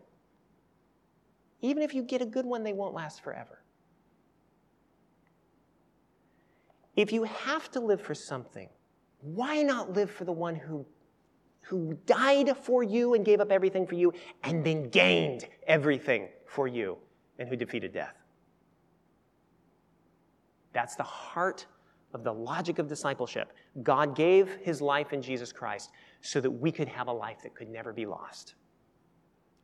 Even 1.60 1.82
if 1.82 1.92
you 1.92 2.04
get 2.04 2.22
a 2.22 2.26
good 2.26 2.46
one, 2.46 2.62
they 2.62 2.72
won't 2.72 2.94
last 2.94 3.24
forever. 3.24 3.58
If 6.94 7.12
you 7.12 7.24
have 7.24 7.68
to 7.72 7.80
live 7.80 8.00
for 8.00 8.14
something, 8.14 8.68
why 9.20 9.62
not 9.62 9.94
live 9.94 10.12
for 10.12 10.24
the 10.24 10.32
one 10.32 10.54
who, 10.54 10.86
who 11.60 11.96
died 12.06 12.56
for 12.56 12.82
you 12.82 13.14
and 13.14 13.24
gave 13.24 13.40
up 13.40 13.52
everything 13.52 13.86
for 13.86 13.94
you 13.94 14.12
and 14.42 14.64
then 14.64 14.88
gained 14.88 15.46
everything 15.66 16.28
for 16.46 16.66
you 16.66 16.98
and 17.38 17.48
who 17.48 17.56
defeated 17.56 17.92
death? 17.92 18.16
That's 20.72 20.96
the 20.96 21.02
heart 21.02 21.66
of 22.12 22.24
the 22.24 22.32
logic 22.32 22.78
of 22.78 22.88
discipleship. 22.88 23.52
God 23.82 24.16
gave 24.16 24.56
his 24.62 24.80
life 24.80 25.12
in 25.12 25.22
Jesus 25.22 25.52
Christ 25.52 25.90
so 26.20 26.40
that 26.40 26.50
we 26.50 26.72
could 26.72 26.88
have 26.88 27.06
a 27.06 27.12
life 27.12 27.38
that 27.42 27.54
could 27.54 27.68
never 27.68 27.92
be 27.92 28.06
lost. 28.06 28.54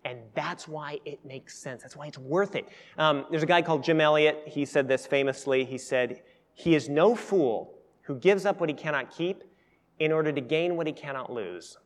And 0.05 0.21
that's 0.35 0.69
why 0.69 1.01
it 1.05 1.25
makes 1.25 1.59
sense. 1.59 1.83
That's 1.83 1.97
why 1.97 2.07
it's 2.07 2.19
worth 2.19 2.55
it. 2.55 2.69
Um, 2.97 3.27
there's 3.31 3.43
a 3.43 3.47
guy 3.47 3.61
called 3.61 3.83
Jim 3.83 4.01
Elliot. 4.01 4.45
He 4.47 4.65
said 4.65 4.87
this 4.87 5.05
famously. 5.05 5.65
He 5.65 5.79
said, 5.79 6.23
He 6.55 6.77
is 6.77 6.89
no 6.89 7.17
fool 7.17 7.75
who 8.03 8.15
gives 8.17 8.47
up 8.47 8.61
what 8.61 8.69
he 8.69 8.75
cannot 8.75 9.11
keep 9.11 9.43
in 9.99 10.13
order 10.13 10.31
to 10.31 10.41
gain 10.41 10.77
what 10.77 10.87
he 10.87 10.93
cannot 10.93 11.33
lose. 11.33 11.77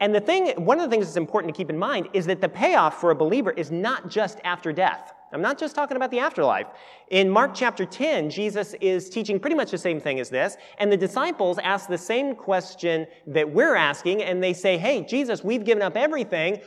And 0.00 0.14
the 0.14 0.20
thing, 0.20 0.48
one 0.64 0.80
of 0.80 0.88
the 0.88 0.90
things 0.90 1.06
that's 1.06 1.18
important 1.18 1.54
to 1.54 1.56
keep 1.56 1.68
in 1.68 1.78
mind 1.78 2.08
is 2.14 2.24
that 2.26 2.40
the 2.40 2.48
payoff 2.48 3.00
for 3.00 3.10
a 3.10 3.14
believer 3.14 3.50
is 3.50 3.70
not 3.70 4.10
just 4.10 4.40
after 4.44 4.72
death. 4.72 5.12
I'm 5.32 5.42
not 5.42 5.58
just 5.58 5.76
talking 5.76 5.96
about 5.96 6.10
the 6.10 6.18
afterlife. 6.18 6.66
In 7.10 7.30
Mark 7.30 7.52
chapter 7.54 7.84
10, 7.84 8.30
Jesus 8.30 8.74
is 8.80 9.08
teaching 9.08 9.38
pretty 9.38 9.54
much 9.54 9.70
the 9.70 9.78
same 9.78 10.00
thing 10.00 10.18
as 10.18 10.28
this, 10.28 10.56
and 10.78 10.90
the 10.90 10.96
disciples 10.96 11.58
ask 11.58 11.88
the 11.88 11.98
same 11.98 12.34
question 12.34 13.06
that 13.28 13.48
we're 13.48 13.76
asking, 13.76 14.22
and 14.24 14.42
they 14.42 14.52
say, 14.52 14.76
Hey, 14.76 15.02
Jesus, 15.02 15.44
we've 15.44 15.64
given 15.64 15.82
up 15.82 15.96
everything. 15.96 16.60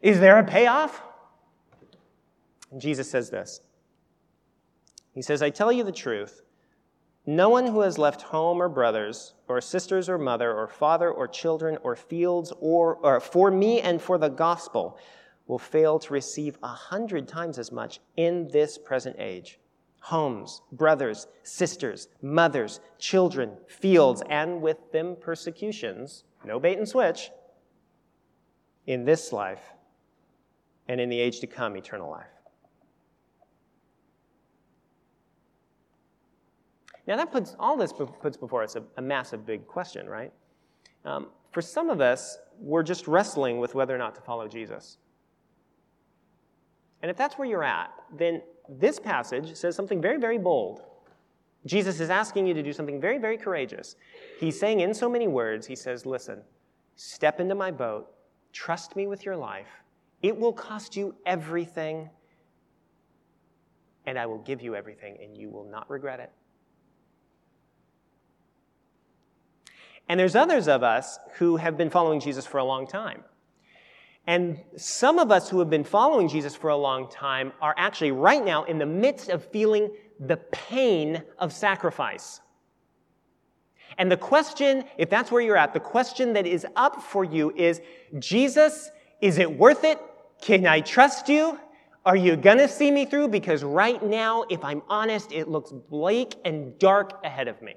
Is 0.00 0.20
there 0.20 0.38
a 0.38 0.44
payoff? 0.44 1.02
And 2.70 2.80
Jesus 2.80 3.10
says 3.10 3.30
this 3.30 3.60
He 5.12 5.22
says, 5.22 5.42
I 5.42 5.50
tell 5.50 5.72
you 5.72 5.82
the 5.82 5.92
truth. 5.92 6.43
No 7.26 7.48
one 7.48 7.66
who 7.66 7.80
has 7.80 7.96
left 7.96 8.20
home 8.20 8.60
or 8.60 8.68
brothers, 8.68 9.34
or 9.48 9.60
sisters 9.60 10.08
or 10.08 10.18
mother, 10.18 10.52
or 10.52 10.68
father 10.68 11.10
or 11.10 11.26
children, 11.26 11.78
or 11.82 11.96
fields, 11.96 12.52
or, 12.60 12.96
or 12.96 13.18
for 13.18 13.50
me 13.50 13.80
and 13.80 14.00
for 14.00 14.18
the 14.18 14.28
gospel, 14.28 14.98
will 15.46 15.58
fail 15.58 15.98
to 15.98 16.12
receive 16.12 16.58
a 16.62 16.68
hundred 16.68 17.26
times 17.26 17.58
as 17.58 17.72
much 17.72 18.00
in 18.16 18.48
this 18.48 18.76
present 18.76 19.16
age. 19.18 19.58
Homes, 20.00 20.60
brothers, 20.72 21.26
sisters, 21.42 22.08
mothers, 22.20 22.80
children, 22.98 23.56
fields, 23.68 24.22
and 24.28 24.60
with 24.60 24.92
them 24.92 25.16
persecutions, 25.18 26.24
no 26.44 26.60
bait 26.60 26.76
and 26.76 26.88
switch, 26.88 27.30
in 28.86 29.06
this 29.06 29.32
life 29.32 29.62
and 30.88 31.00
in 31.00 31.08
the 31.08 31.18
age 31.18 31.40
to 31.40 31.46
come, 31.46 31.74
eternal 31.74 32.10
life. 32.10 32.33
Now, 37.06 37.16
that 37.16 37.30
puts 37.30 37.54
all 37.58 37.76
this 37.76 37.92
puts 37.92 38.36
before 38.36 38.62
us 38.62 38.76
a, 38.76 38.82
a 38.96 39.02
massive 39.02 39.44
big 39.44 39.66
question, 39.66 40.08
right? 40.08 40.32
Um, 41.04 41.28
for 41.52 41.60
some 41.60 41.90
of 41.90 42.00
us, 42.00 42.38
we're 42.58 42.82
just 42.82 43.06
wrestling 43.06 43.58
with 43.58 43.74
whether 43.74 43.94
or 43.94 43.98
not 43.98 44.14
to 44.14 44.20
follow 44.22 44.48
Jesus. 44.48 44.98
And 47.02 47.10
if 47.10 47.16
that's 47.16 47.36
where 47.36 47.46
you're 47.46 47.64
at, 47.64 47.90
then 48.16 48.40
this 48.68 48.98
passage 48.98 49.54
says 49.54 49.76
something 49.76 50.00
very, 50.00 50.18
very 50.18 50.38
bold. 50.38 50.82
Jesus 51.66 52.00
is 52.00 52.10
asking 52.10 52.46
you 52.46 52.54
to 52.54 52.62
do 52.62 52.72
something 52.72 53.00
very, 53.00 53.18
very 53.18 53.36
courageous. 53.36 53.96
He's 54.38 54.58
saying 54.58 54.80
in 54.80 54.94
so 54.94 55.08
many 55.08 55.28
words, 55.28 55.66
He 55.66 55.76
says, 55.76 56.06
Listen, 56.06 56.42
step 56.96 57.40
into 57.40 57.54
my 57.54 57.70
boat, 57.70 58.10
trust 58.52 58.96
me 58.96 59.06
with 59.06 59.24
your 59.24 59.36
life. 59.36 59.68
It 60.22 60.36
will 60.36 60.52
cost 60.52 60.96
you 60.96 61.14
everything, 61.26 62.08
and 64.06 64.18
I 64.18 64.26
will 64.26 64.38
give 64.38 64.62
you 64.62 64.74
everything, 64.74 65.18
and 65.22 65.36
you 65.36 65.50
will 65.50 65.64
not 65.64 65.88
regret 65.90 66.20
it. 66.20 66.32
And 70.08 70.20
there's 70.20 70.36
others 70.36 70.68
of 70.68 70.82
us 70.82 71.18
who 71.36 71.56
have 71.56 71.76
been 71.76 71.90
following 71.90 72.20
Jesus 72.20 72.46
for 72.46 72.58
a 72.58 72.64
long 72.64 72.86
time. 72.86 73.24
And 74.26 74.62
some 74.76 75.18
of 75.18 75.30
us 75.30 75.50
who 75.50 75.58
have 75.58 75.68
been 75.68 75.84
following 75.84 76.28
Jesus 76.28 76.54
for 76.54 76.70
a 76.70 76.76
long 76.76 77.10
time 77.10 77.52
are 77.60 77.74
actually 77.76 78.12
right 78.12 78.44
now 78.44 78.64
in 78.64 78.78
the 78.78 78.86
midst 78.86 79.28
of 79.28 79.44
feeling 79.44 79.90
the 80.18 80.36
pain 80.36 81.22
of 81.38 81.52
sacrifice. 81.52 82.40
And 83.98 84.10
the 84.10 84.16
question, 84.16 84.84
if 84.96 85.10
that's 85.10 85.30
where 85.30 85.42
you're 85.42 85.56
at, 85.56 85.72
the 85.72 85.80
question 85.80 86.32
that 86.32 86.46
is 86.46 86.66
up 86.74 87.02
for 87.02 87.24
you 87.24 87.52
is 87.54 87.80
Jesus, 88.18 88.90
is 89.20 89.38
it 89.38 89.58
worth 89.58 89.84
it? 89.84 90.00
Can 90.40 90.66
I 90.66 90.80
trust 90.80 91.28
you? 91.28 91.58
Are 92.04 92.16
you 92.16 92.36
going 92.36 92.58
to 92.58 92.68
see 92.68 92.90
me 92.90 93.06
through? 93.06 93.28
Because 93.28 93.62
right 93.62 94.02
now, 94.02 94.44
if 94.50 94.64
I'm 94.64 94.82
honest, 94.88 95.32
it 95.32 95.48
looks 95.48 95.70
bleak 95.70 96.34
and 96.44 96.78
dark 96.78 97.24
ahead 97.24 97.48
of 97.48 97.60
me. 97.62 97.76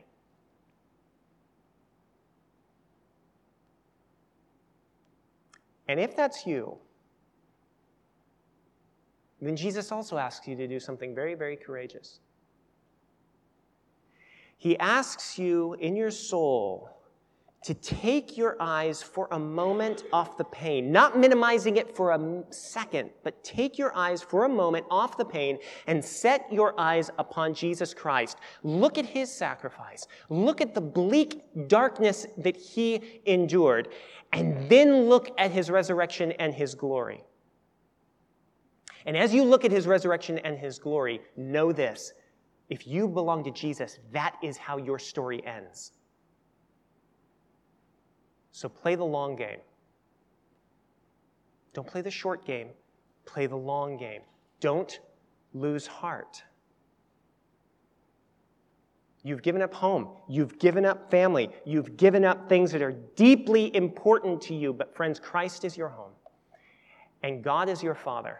And 5.87 5.99
if 5.99 6.15
that's 6.15 6.45
you, 6.45 6.77
then 9.41 9.55
Jesus 9.55 9.91
also 9.91 10.17
asks 10.17 10.47
you 10.47 10.55
to 10.55 10.67
do 10.67 10.79
something 10.79 11.13
very, 11.13 11.35
very 11.35 11.55
courageous. 11.55 12.19
He 14.57 14.77
asks 14.79 15.37
you 15.37 15.75
in 15.75 15.95
your 15.95 16.11
soul 16.11 16.96
to 17.63 17.73
take 17.73 18.37
your 18.37 18.55
eyes 18.59 19.01
for 19.01 19.27
a 19.31 19.39
moment 19.39 20.03
off 20.13 20.37
the 20.37 20.43
pain, 20.45 20.91
not 20.91 21.17
minimizing 21.17 21.77
it 21.77 21.95
for 21.95 22.11
a 22.11 22.43
second, 22.49 23.09
but 23.23 23.43
take 23.43 23.77
your 23.77 23.95
eyes 23.95 24.21
for 24.21 24.45
a 24.45 24.49
moment 24.49 24.85
off 24.91 25.17
the 25.17 25.25
pain 25.25 25.57
and 25.87 26.03
set 26.03 26.51
your 26.51 26.79
eyes 26.79 27.09
upon 27.17 27.53
Jesus 27.53 27.93
Christ. 27.93 28.37
Look 28.63 28.97
at 28.97 29.05
his 29.05 29.31
sacrifice. 29.31 30.07
Look 30.29 30.61
at 30.61 30.75
the 30.75 30.81
bleak 30.81 31.41
darkness 31.67 32.27
that 32.37 32.55
he 32.55 33.21
endured 33.25 33.89
and 34.33 34.69
then 34.69 35.09
look 35.09 35.31
at 35.37 35.51
his 35.51 35.69
resurrection 35.71 36.33
and 36.33 36.53
his 36.53 36.75
glory. 36.75 37.23
And 39.05 39.17
as 39.17 39.33
you 39.33 39.43
look 39.43 39.65
at 39.65 39.71
his 39.71 39.87
resurrection 39.87 40.37
and 40.39 40.57
his 40.57 40.79
glory, 40.79 41.21
know 41.35 41.71
this 41.71 42.13
If 42.69 42.85
you 42.85 43.07
belong 43.07 43.43
to 43.45 43.51
Jesus, 43.51 43.99
that 44.11 44.35
is 44.43 44.57
how 44.57 44.77
your 44.77 44.99
story 44.99 45.45
ends. 45.45 45.93
So 48.57 48.67
play 48.67 48.95
the 48.95 49.05
long 49.05 49.35
game. 49.35 49.59
Don't 51.75 51.85
play 51.85 52.01
the 52.01 52.09
short 52.09 52.43
game, 52.43 52.69
play 53.23 53.45
the 53.45 53.55
long 53.55 53.97
game. 53.97 54.21
Don't 54.61 54.99
lose 55.53 55.85
heart. 55.85 56.41
You've 59.21 59.43
given 59.43 59.61
up 59.61 59.75
home. 59.75 60.07
You've 60.27 60.57
given 60.57 60.87
up 60.87 61.11
family. 61.11 61.51
You've 61.65 61.97
given 61.97 62.25
up 62.25 62.49
things 62.49 62.71
that 62.71 62.81
are 62.81 62.93
deeply 63.15 63.75
important 63.75 64.41
to 64.43 64.55
you. 64.55 64.73
But, 64.73 64.95
friends, 64.95 65.19
Christ 65.19 65.63
is 65.63 65.77
your 65.77 65.89
home, 65.89 66.13
and 67.21 67.43
God 67.43 67.69
is 67.69 67.83
your 67.83 67.93
Father. 67.93 68.39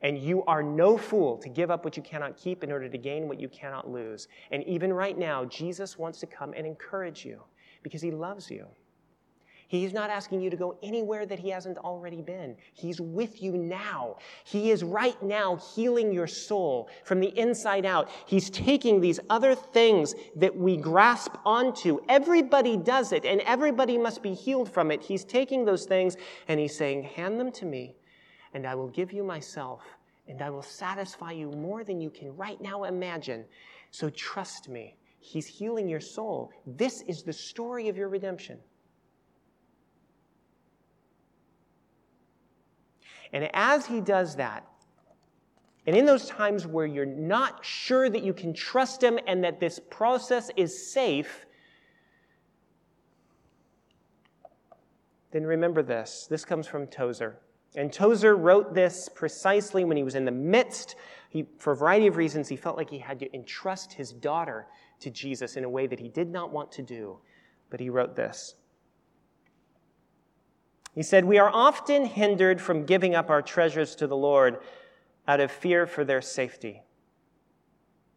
And 0.00 0.18
you 0.18 0.42
are 0.44 0.62
no 0.62 0.96
fool 0.96 1.36
to 1.36 1.50
give 1.50 1.70
up 1.70 1.84
what 1.84 1.98
you 1.98 2.02
cannot 2.02 2.38
keep 2.38 2.64
in 2.64 2.72
order 2.72 2.88
to 2.88 2.96
gain 2.96 3.28
what 3.28 3.38
you 3.38 3.50
cannot 3.50 3.90
lose. 3.90 4.26
And 4.50 4.64
even 4.64 4.90
right 4.90 5.18
now, 5.18 5.44
Jesus 5.44 5.98
wants 5.98 6.18
to 6.20 6.26
come 6.26 6.54
and 6.56 6.66
encourage 6.66 7.26
you 7.26 7.42
because 7.82 8.00
he 8.00 8.10
loves 8.10 8.50
you. 8.50 8.66
He's 9.80 9.92
not 9.92 10.10
asking 10.10 10.40
you 10.40 10.50
to 10.50 10.56
go 10.56 10.76
anywhere 10.82 11.26
that 11.26 11.38
He 11.38 11.48
hasn't 11.50 11.78
already 11.78 12.22
been. 12.22 12.56
He's 12.72 13.00
with 13.00 13.42
you 13.42 13.52
now. 13.52 14.16
He 14.44 14.70
is 14.70 14.84
right 14.84 15.20
now 15.22 15.56
healing 15.56 16.12
your 16.12 16.26
soul 16.26 16.88
from 17.04 17.20
the 17.20 17.36
inside 17.38 17.84
out. 17.84 18.10
He's 18.26 18.50
taking 18.50 19.00
these 19.00 19.20
other 19.30 19.54
things 19.54 20.14
that 20.36 20.54
we 20.54 20.76
grasp 20.76 21.36
onto. 21.44 21.98
Everybody 22.08 22.76
does 22.76 23.12
it, 23.12 23.24
and 23.24 23.40
everybody 23.42 23.98
must 23.98 24.22
be 24.22 24.34
healed 24.34 24.70
from 24.70 24.90
it. 24.90 25.02
He's 25.02 25.24
taking 25.24 25.64
those 25.64 25.86
things 25.86 26.16
and 26.48 26.60
He's 26.60 26.76
saying, 26.76 27.04
Hand 27.04 27.40
them 27.40 27.50
to 27.52 27.64
me, 27.64 27.96
and 28.52 28.66
I 28.66 28.74
will 28.74 28.88
give 28.88 29.12
you 29.12 29.24
myself, 29.24 29.82
and 30.28 30.42
I 30.42 30.50
will 30.50 30.62
satisfy 30.62 31.32
you 31.32 31.50
more 31.50 31.84
than 31.84 32.00
you 32.00 32.10
can 32.10 32.36
right 32.36 32.60
now 32.60 32.84
imagine. 32.84 33.44
So 33.90 34.10
trust 34.10 34.68
me. 34.68 34.96
He's 35.20 35.46
healing 35.46 35.88
your 35.88 36.00
soul. 36.00 36.50
This 36.66 37.00
is 37.02 37.22
the 37.22 37.32
story 37.32 37.88
of 37.88 37.96
your 37.96 38.10
redemption. 38.10 38.58
And 43.34 43.50
as 43.52 43.84
he 43.84 44.00
does 44.00 44.36
that, 44.36 44.64
and 45.86 45.96
in 45.96 46.06
those 46.06 46.26
times 46.28 46.66
where 46.66 46.86
you're 46.86 47.04
not 47.04 47.64
sure 47.64 48.08
that 48.08 48.22
you 48.22 48.32
can 48.32 48.54
trust 48.54 49.02
him 49.02 49.18
and 49.26 49.42
that 49.42 49.58
this 49.58 49.80
process 49.90 50.50
is 50.56 50.90
safe, 50.90 51.44
then 55.32 55.44
remember 55.44 55.82
this. 55.82 56.28
This 56.30 56.44
comes 56.44 56.68
from 56.68 56.86
Tozer. 56.86 57.36
And 57.74 57.92
Tozer 57.92 58.36
wrote 58.36 58.72
this 58.72 59.08
precisely 59.12 59.84
when 59.84 59.96
he 59.96 60.04
was 60.04 60.14
in 60.14 60.24
the 60.24 60.30
midst, 60.30 60.94
he, 61.28 61.44
for 61.58 61.72
a 61.72 61.76
variety 61.76 62.06
of 62.06 62.16
reasons, 62.16 62.48
he 62.48 62.56
felt 62.56 62.76
like 62.76 62.88
he 62.88 63.00
had 63.00 63.18
to 63.18 63.34
entrust 63.34 63.92
his 63.92 64.12
daughter 64.12 64.68
to 65.00 65.10
Jesus 65.10 65.56
in 65.56 65.64
a 65.64 65.68
way 65.68 65.88
that 65.88 65.98
he 65.98 66.08
did 66.08 66.30
not 66.30 66.52
want 66.52 66.70
to 66.70 66.82
do. 66.82 67.18
But 67.68 67.80
he 67.80 67.90
wrote 67.90 68.14
this 68.14 68.54
he 70.94 71.02
said, 71.02 71.24
We 71.24 71.38
are 71.38 71.50
often 71.50 72.04
hindered 72.04 72.60
from 72.60 72.84
giving 72.84 73.14
up 73.14 73.28
our 73.28 73.42
treasures 73.42 73.94
to 73.96 74.06
the 74.06 74.16
Lord 74.16 74.58
out 75.26 75.40
of 75.40 75.50
fear 75.50 75.86
for 75.86 76.04
their 76.04 76.22
safety. 76.22 76.82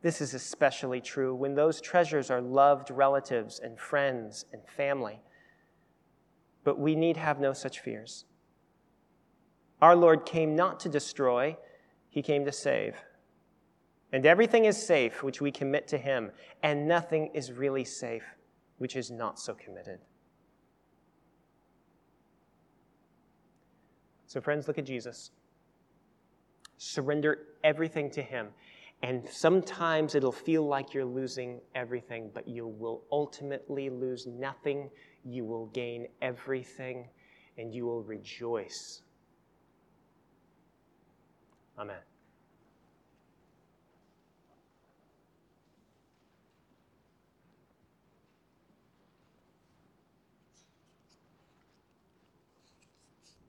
This 0.01 0.21
is 0.21 0.33
especially 0.33 1.01
true 1.01 1.33
when 1.33 1.55
those 1.55 1.81
treasures 1.81 2.29
are 2.29 2.41
loved 2.41 2.91
relatives 2.91 3.59
and 3.59 3.79
friends 3.79 4.45
and 4.53 4.61
family. 4.67 5.21
But 6.63 6.79
we 6.79 6.95
need 6.95 7.17
have 7.17 7.39
no 7.39 7.53
such 7.53 7.79
fears. 7.79 8.25
Our 9.81 9.95
Lord 9.95 10.25
came 10.25 10.55
not 10.55 10.79
to 10.81 10.89
destroy, 10.89 11.57
He 12.09 12.21
came 12.21 12.45
to 12.45 12.51
save. 12.51 12.95
And 14.11 14.25
everything 14.25 14.65
is 14.65 14.81
safe 14.81 15.23
which 15.23 15.41
we 15.41 15.51
commit 15.51 15.87
to 15.89 15.97
Him, 15.97 16.31
and 16.61 16.87
nothing 16.87 17.31
is 17.33 17.51
really 17.51 17.83
safe 17.83 18.23
which 18.77 18.95
is 18.95 19.09
not 19.09 19.39
so 19.39 19.55
committed. 19.55 19.99
So, 24.27 24.41
friends, 24.41 24.67
look 24.67 24.77
at 24.77 24.85
Jesus. 24.85 25.31
Surrender 26.77 27.39
everything 27.63 28.11
to 28.11 28.21
Him. 28.21 28.49
And 29.03 29.27
sometimes 29.29 30.15
it'll 30.15 30.31
feel 30.31 30.67
like 30.67 30.93
you're 30.93 31.05
losing 31.05 31.61
everything, 31.75 32.31
but 32.33 32.47
you 32.47 32.67
will 32.67 33.03
ultimately 33.11 33.89
lose 33.89 34.27
nothing. 34.27 34.89
You 35.23 35.45
will 35.45 35.67
gain 35.67 36.07
everything, 36.21 37.07
and 37.57 37.73
you 37.73 37.85
will 37.85 38.03
rejoice. 38.03 39.01
Amen. 41.77 41.97